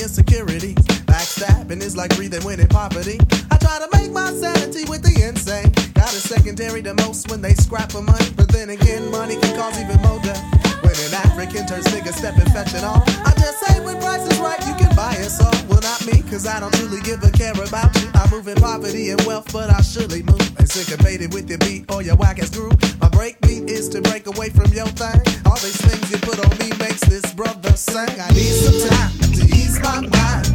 [0.05, 0.75] insecurities.
[1.09, 3.19] Backstabbing is like breathing when in poverty.
[3.51, 5.73] I try to make my sanity with the insane.
[5.95, 8.27] Got a secondary to most when they scrap for money.
[8.37, 10.74] But then again, money can cause even more death.
[10.83, 13.03] When an African turns nigga stepping fetching all.
[13.25, 15.55] I just say when price is right, you can buy us all.
[15.69, 18.11] Well, not me, cause I don't truly give a care about you.
[18.15, 20.41] I move in poverty and wealth, but I surely move.
[20.59, 22.77] And syncopated with your beat or your whack ass groove.
[23.01, 25.21] My break beat is to break away from your thing.
[25.47, 28.09] All these things you put on me makes this brother sing.
[28.21, 30.13] I need some time to ease my mind.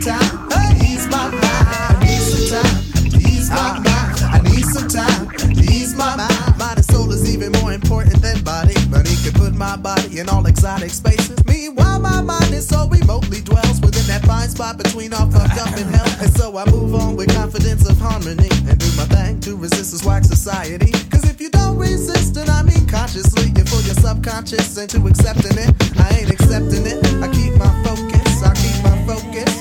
[0.05, 1.41] Ease my mind.
[1.41, 4.21] I need some time to ease my mind.
[4.21, 6.59] I need some time ease my mind.
[6.59, 8.75] Mind and soul is even more important than body.
[8.91, 11.43] Money can put my body in all exotic spaces.
[11.47, 15.73] Meanwhile, my mind is so remotely dwells within that fine spot between all fucked up
[15.75, 16.11] and hell.
[16.21, 19.93] And so I move on with confidence of harmony and do my thing to resist
[19.93, 20.93] this whack society.
[21.09, 25.57] Cause if you don't resist, then I mean consciously, you're for your subconscious into accepting
[25.57, 25.73] it.
[25.99, 27.01] I ain't accepting it.
[27.25, 28.14] I keep my focus.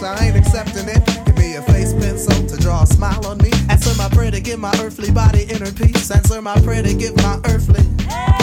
[0.06, 1.06] I ain't accepting it.
[1.26, 3.52] Give me a face pencil to draw a smile on me.
[3.70, 6.12] Answer my prayer to give my earthly body inner peace.
[6.12, 8.43] Answer my prayer to give my earthly body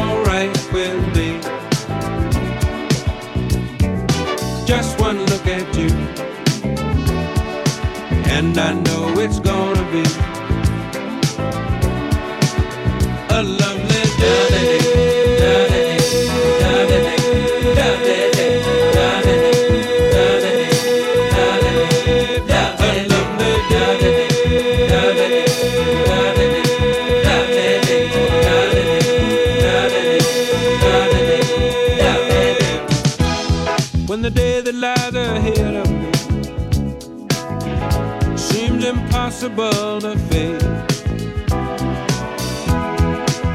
[8.51, 10.03] and I know it's gonna be
[13.29, 14.81] a lovely day.
[34.07, 36.10] When the day that lies ahead of me
[38.81, 40.63] seems impossible to face.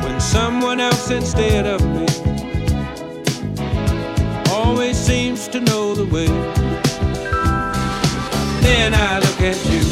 [0.05, 2.07] When someone else instead of me
[4.51, 6.27] always seems to know the way.
[8.62, 9.82] Then I look at you,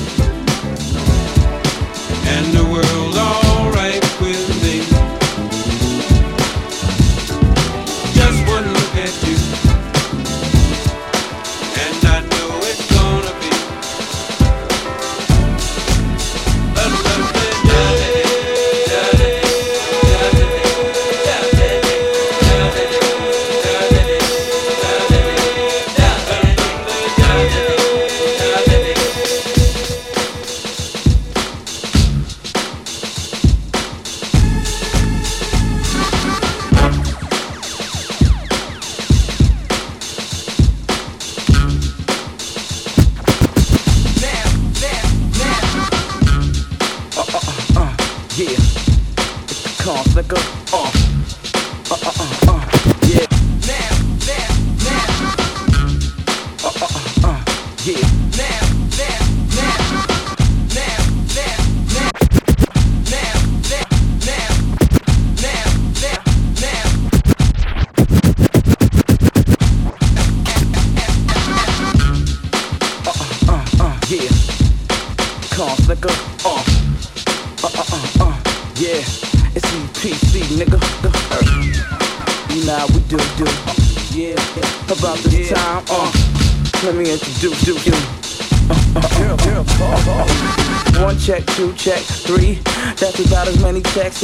[2.35, 4.04] and the world's alright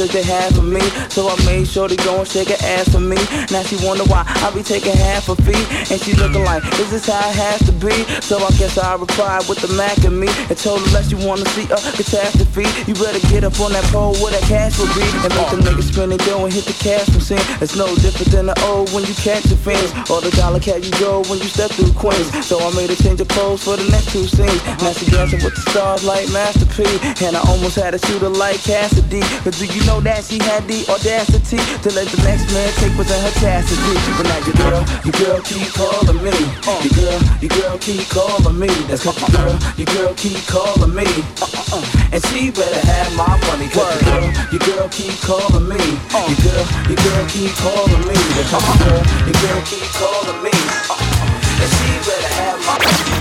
[0.07, 0.50] they have.
[1.11, 3.19] So I made sure to go and shake her ass for me.
[3.51, 5.59] Now she wonder why I be taking half a fee.
[5.91, 7.91] And she looking like, is this how it has to be?
[8.23, 10.31] So I guess I replied with the Mac and me.
[10.47, 13.83] And told her, unless you wanna see a catastrophe, you better get up on that
[13.91, 15.03] pole where that cash will be.
[15.27, 17.43] And make the niggas spin it dough and hit the cash machine.
[17.59, 19.91] It's no different than the old when you catch your fins.
[20.07, 22.31] Or the dollar cat you go when you step through Queens.
[22.47, 24.63] So I made a change of clothes for the next two scenes.
[24.79, 26.87] Now she dancing with the stars like Master P.
[27.19, 29.19] And I almost had to shoot her like Cassidy.
[29.43, 32.93] But do you know that she had the audacity to let the next man take
[32.97, 33.93] what's her chastity?
[34.17, 36.29] But now your girl, your girl keep calling me.
[36.85, 38.69] Your girl, your girl keep calling me.
[38.85, 41.05] That's cause your girl, your girl keep calling me.
[42.13, 43.67] And she better have my money.
[43.73, 45.81] Cause your girl, your girl keep calling me.
[46.13, 48.17] Your girl, your girl keep calling me.
[48.37, 50.53] That's cause your girl, your girl keep calling me.
[50.53, 51.65] Uh-uh-uh.
[51.65, 53.20] And she better have my money.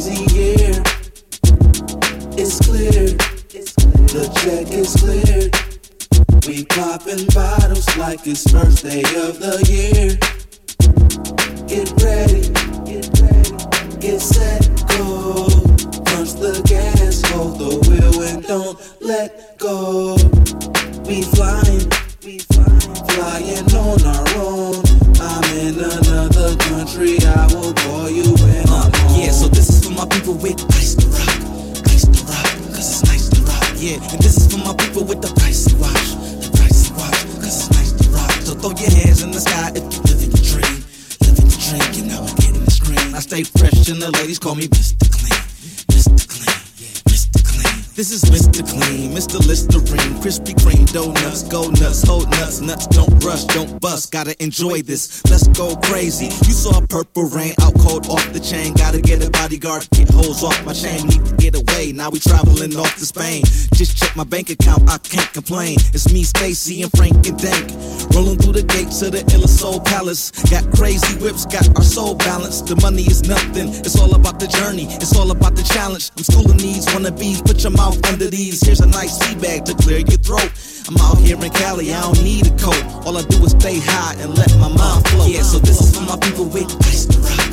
[0.00, 0.82] Crazy year.
[2.38, 3.06] It's clear.
[4.10, 5.52] The check is cleared.
[6.46, 10.16] We popping bottles like it's first day of the year.
[11.68, 12.48] Get ready.
[12.88, 14.00] Get ready.
[14.00, 14.66] Get set.
[14.96, 15.46] Go.
[16.08, 17.22] Punch the gas.
[17.32, 20.16] Hold the wheel and don't let go.
[21.04, 21.84] We flying.
[22.24, 22.80] We flying.
[23.12, 24.82] Flying on our own.
[25.20, 27.18] I'm in another country.
[27.20, 28.39] I will call you
[30.00, 34.00] my people with price to rock, price to rock, cause it's nice to rock, yeah.
[34.00, 37.70] And this is for my people with the pricey watch, the pricey watch, cause it's
[37.76, 38.32] nice to rock.
[38.40, 40.80] So throw your hands in the sky if you live in the dream,
[41.20, 43.14] live in your dream, you know I'm getting the screen.
[43.14, 45.04] I stay fresh and the ladies call me Mr.
[45.12, 45.36] Clean,
[45.92, 46.28] Mr.
[46.28, 46.59] Clean.
[48.00, 48.66] This is Mr.
[48.66, 49.46] Clean, Mr.
[49.46, 54.80] Listerine, Krispy Kreme, donuts, go nuts, hold nuts, nuts, don't rush, don't bust, gotta enjoy
[54.80, 56.32] this, let's go crazy.
[56.48, 60.42] You saw purple rain, out cold, off the chain, gotta get a bodyguard, get holes
[60.42, 63.42] off my chain, need to get away, now we traveling off to Spain.
[63.74, 65.76] Just check my bank account, I can't complain.
[65.92, 67.70] It's me, Stacy, and Frank and Dank,
[68.16, 70.30] rolling through the gates of the Illa Soul Palace.
[70.48, 72.64] Got crazy whips, got our soul balanced.
[72.64, 76.10] The money is nothing, it's all about the journey, it's all about the challenge.
[76.16, 78.60] I'm schooling these wannabes, put your mouth under these.
[78.64, 80.50] Here's a nice tea bag to clear your throat.
[80.88, 82.82] I'm out here in Cali, I don't need a coat.
[83.06, 85.26] All I do is stay high and let my mind flow.
[85.26, 87.46] Yeah, so this is for my people with ice to rock,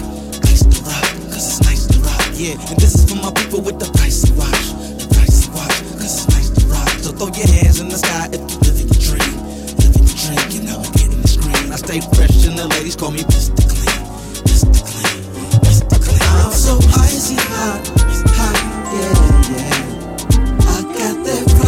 [0.49, 2.25] ice to rock, cause it's nice to rock.
[2.33, 6.25] Yeah, and this is for my people with the pricey watch, the pricey watch, cause
[6.25, 6.89] it's nice to rock.
[7.03, 9.33] So throw your hands in the sky if you living your dream,
[9.77, 11.71] living your dream, you know, getting the screen.
[11.71, 13.53] I stay fresh and the ladies call me Mr.
[13.69, 14.01] Clean,
[14.49, 14.73] Mr.
[14.81, 15.17] Clean,
[15.61, 15.97] Mr.
[16.01, 16.25] Clean.
[16.41, 17.85] I'm so icy hot,
[18.33, 18.57] hot,
[18.97, 19.86] yeah, yeah.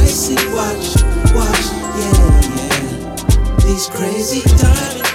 [0.10, 1.04] Pricey watch,
[1.36, 1.68] watch,
[2.00, 3.56] yeah, yeah.
[3.64, 5.09] These crazy diamond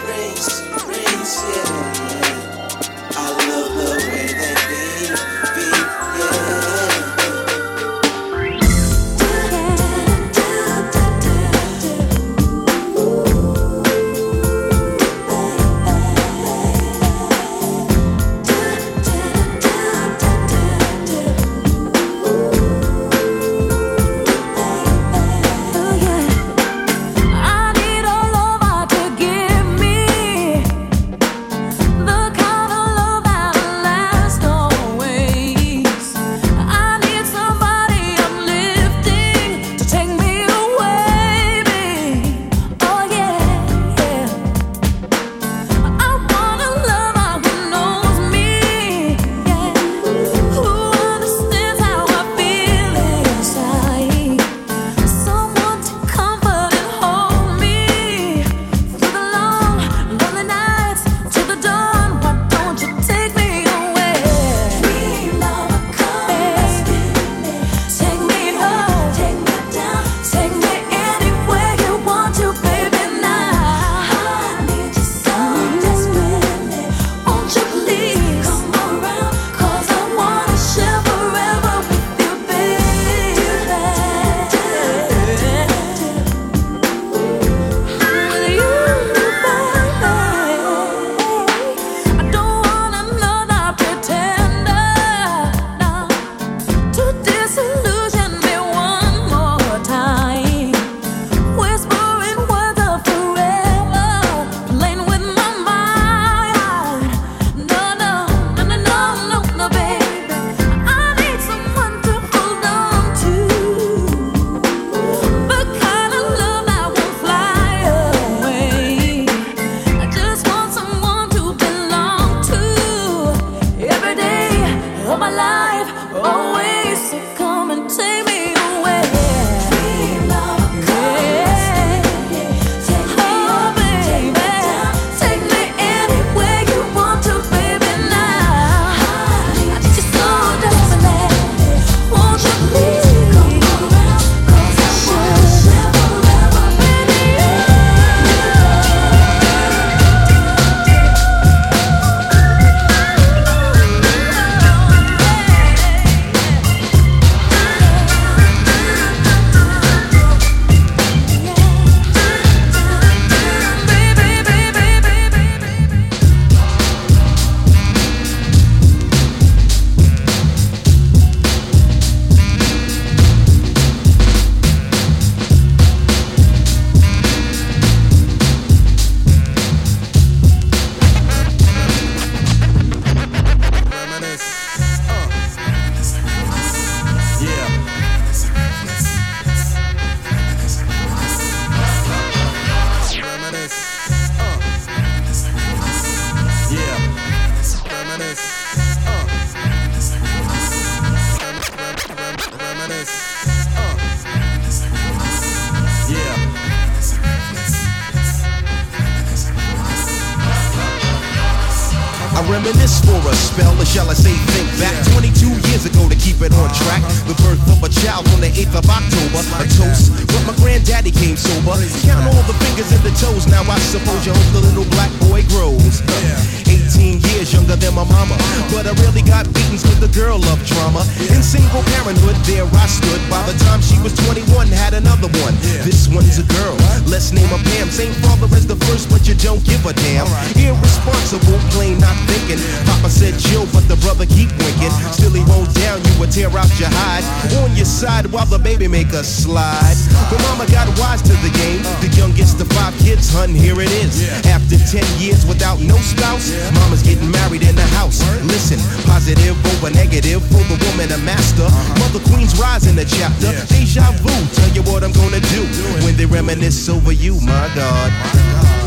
[252.73, 254.25] five kids, hun, here it is.
[254.47, 258.25] After 10 years without no spouse, mama's getting married in the house.
[258.45, 261.69] Listen, positive over negative for the woman a master.
[262.01, 263.51] Mother Queen's rising in the chapter.
[263.67, 265.63] Deja vu, tell you what I'm gonna do
[266.05, 268.13] when they reminisce over you, my God.
[268.13, 268.84] Something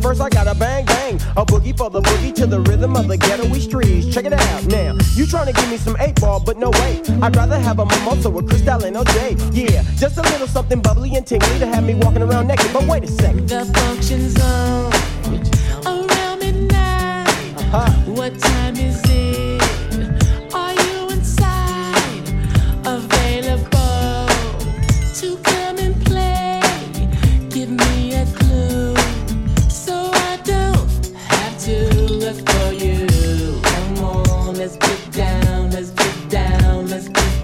[0.00, 1.14] First I got a bang bang.
[1.36, 4.12] A boogie for the boogie to the rhythm of the ghetto streets.
[4.12, 4.96] Check it out now.
[5.14, 7.02] You trying to give me some eight ball, but no way.
[7.22, 9.54] I'd rather have a mimosa with Cristal and OJ.
[9.54, 12.72] Yeah, just a little something bubbly and tingly to have me walking around naked.
[12.72, 13.48] But wait a second.
[13.48, 14.79] The function zone
[32.50, 33.06] for you.
[33.62, 37.39] Come on, let's get down, let's get down, let's get down.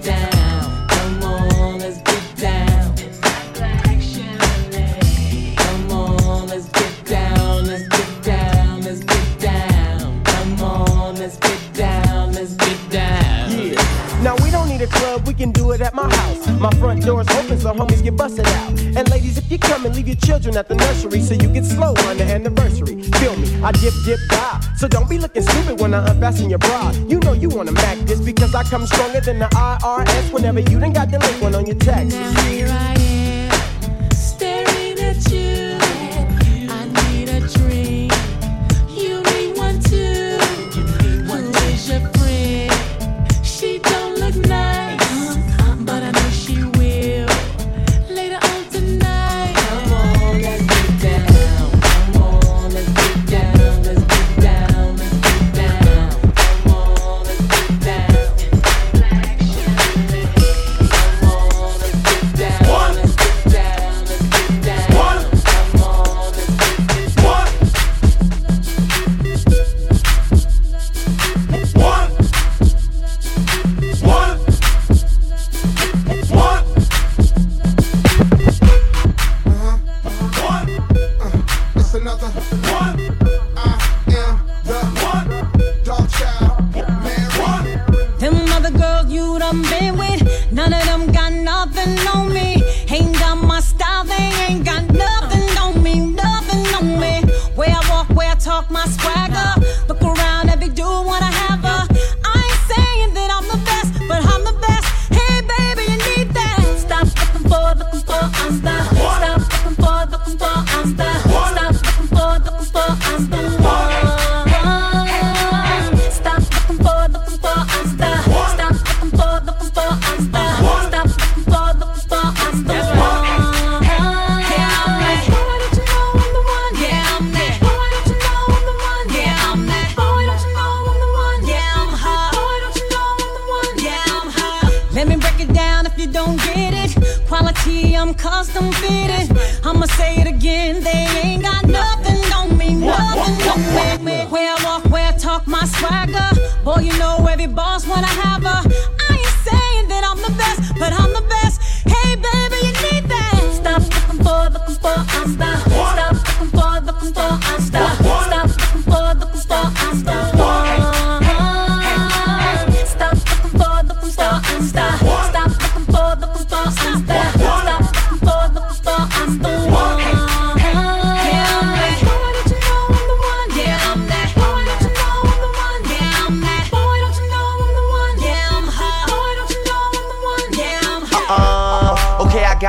[15.37, 16.47] Can do it at my house.
[16.59, 18.71] My front door's open so homies get busted out.
[18.97, 21.63] And ladies, if you come and leave your children at the nursery so you get
[21.63, 23.01] slow on the anniversary.
[23.19, 24.59] Feel me, I dip dip die.
[24.75, 26.91] So don't be looking stupid when I unfasten your bra.
[27.07, 30.79] You know you wanna mac this because I come stronger than the IRS whenever you
[30.79, 32.33] done got delinquent on your taxes.
[32.33, 35.76] Now here I am, staring at you.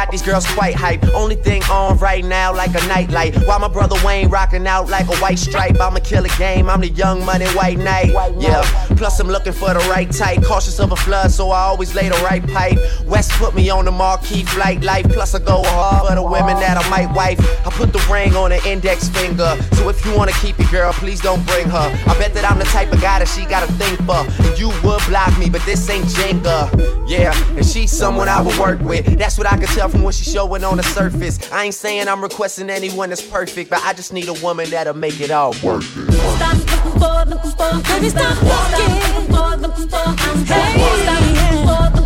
[0.08, 1.04] got these girls quite hype.
[1.14, 3.36] Only thing on right now, like a nightlight.
[3.46, 6.70] While my brother Wayne rocking out like a white stripe, I'ma kill a game.
[6.70, 8.12] I'm the young money white knight.
[8.38, 8.62] Yeah.
[8.98, 10.42] Plus, I'm looking for the right type.
[10.42, 12.78] Cautious of a flood, so I always lay the right pipe.
[13.06, 15.08] West put me on the marquee flight life.
[15.08, 17.38] Plus, I go hard for the women that I might wife.
[17.64, 19.56] I put the ring on her index finger.
[19.74, 22.02] So if you wanna keep your girl, please don't bring her.
[22.08, 24.26] I bet that I'm the type of guy that she gotta think for.
[24.44, 27.08] And you would block me, but this ain't Jenga.
[27.08, 29.16] Yeah, and she's someone I would work with.
[29.16, 31.38] That's what I can tell from what she's showing on the surface.
[31.52, 34.94] I ain't saying I'm requesting anyone that's perfect, but I just need a woman that'll
[34.94, 35.84] make it all work.
[35.84, 37.50] it forward, looking
[37.82, 39.28] baby, stop walking.
[39.62, 41.04] Looking forward, hey,
[41.64, 41.97] stop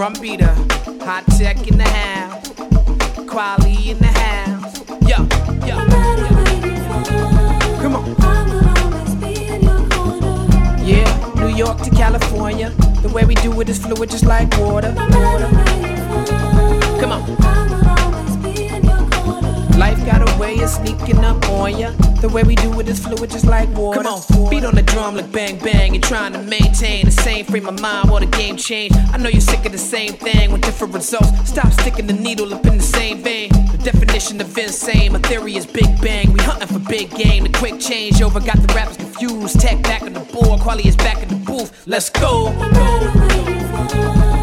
[0.00, 0.54] Drum beater,
[1.02, 2.48] hot tech in the house,
[3.28, 4.78] Kweli in the house.
[5.02, 5.18] Yo,
[5.66, 5.76] yo.
[7.82, 8.06] Come on.
[10.82, 12.70] Yeah, New York to California.
[13.02, 14.94] The way we do it is fluid, just like water.
[16.98, 17.49] Come on.
[20.40, 21.90] Life way of sneaking up on ya.
[22.22, 24.02] The way we do it is fluid, just like water.
[24.02, 25.94] Come on, beat on the drum like bang bang.
[25.94, 28.92] You're trying to maintain the same frame of mind while the game change.
[29.12, 31.28] I know you're sick of the same thing with different results.
[31.44, 33.50] Stop sticking the needle up in the same vein.
[33.50, 36.32] The definition of insane, my theory is big bang.
[36.32, 37.44] We hunting for big game.
[37.44, 39.60] The quick change over got the rappers confused.
[39.60, 41.86] Tek back on the board, Kweli is back in the booth.
[41.86, 42.50] Let's go.
[42.52, 44.39] Come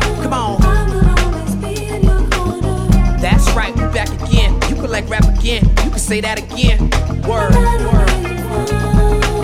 [5.01, 5.63] like rap again.
[5.83, 6.89] You can say that again.
[7.21, 8.09] Word, word.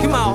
[0.02, 0.34] Come on.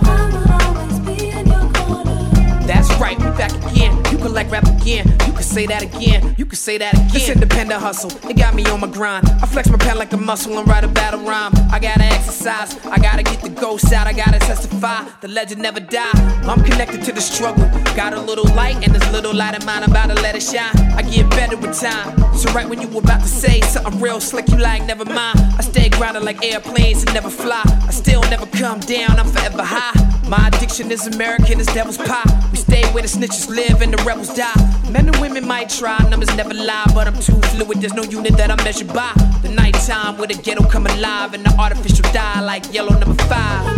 [2.65, 3.97] That's right, we back again.
[4.11, 5.07] You can like rap again.
[5.27, 6.35] You can say that again.
[6.37, 7.09] You can say that again.
[7.11, 9.27] This independent hustle, it got me on my grind.
[9.41, 11.51] I flex my pen like a muscle and write a battle rhyme.
[11.69, 15.03] I gotta exercise, I gotta get the ghost out, I gotta testify.
[15.19, 16.11] The legend never die.
[16.47, 17.65] I'm connected to the struggle.
[17.99, 20.41] Got a little light and this little light of mine, I'm about to let it
[20.41, 20.73] shine.
[20.93, 22.15] I get better with time.
[22.33, 25.37] So right when you were about to say something real slick, you like never mind.
[25.57, 27.61] I stay grounded like airplanes and never fly.
[27.65, 29.91] I still never come down, I'm forever high.
[30.29, 32.23] My addiction is American, it's devil's pie.
[32.53, 34.55] We stay where the snitches live and the rebels die.
[34.89, 37.81] Men and women might try, numbers never lie, but I'm too fluid.
[37.81, 39.11] There's no unit that I measure by.
[39.41, 43.75] The nighttime where the ghetto come alive and the artificial die like yellow number five.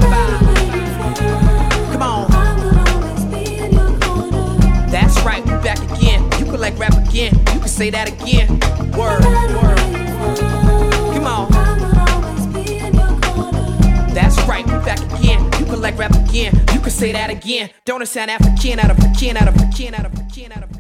[1.15, 1.51] Come
[6.61, 7.33] like rap again.
[7.53, 8.47] You can say that again.
[8.91, 9.23] Word,
[9.57, 9.79] word.
[11.15, 11.51] Come on.
[14.13, 15.43] That's right, we back again.
[15.59, 16.53] You can like rap again.
[16.73, 17.71] You can say that again.
[17.85, 20.70] Don't it sound African out of African out of African out of African out of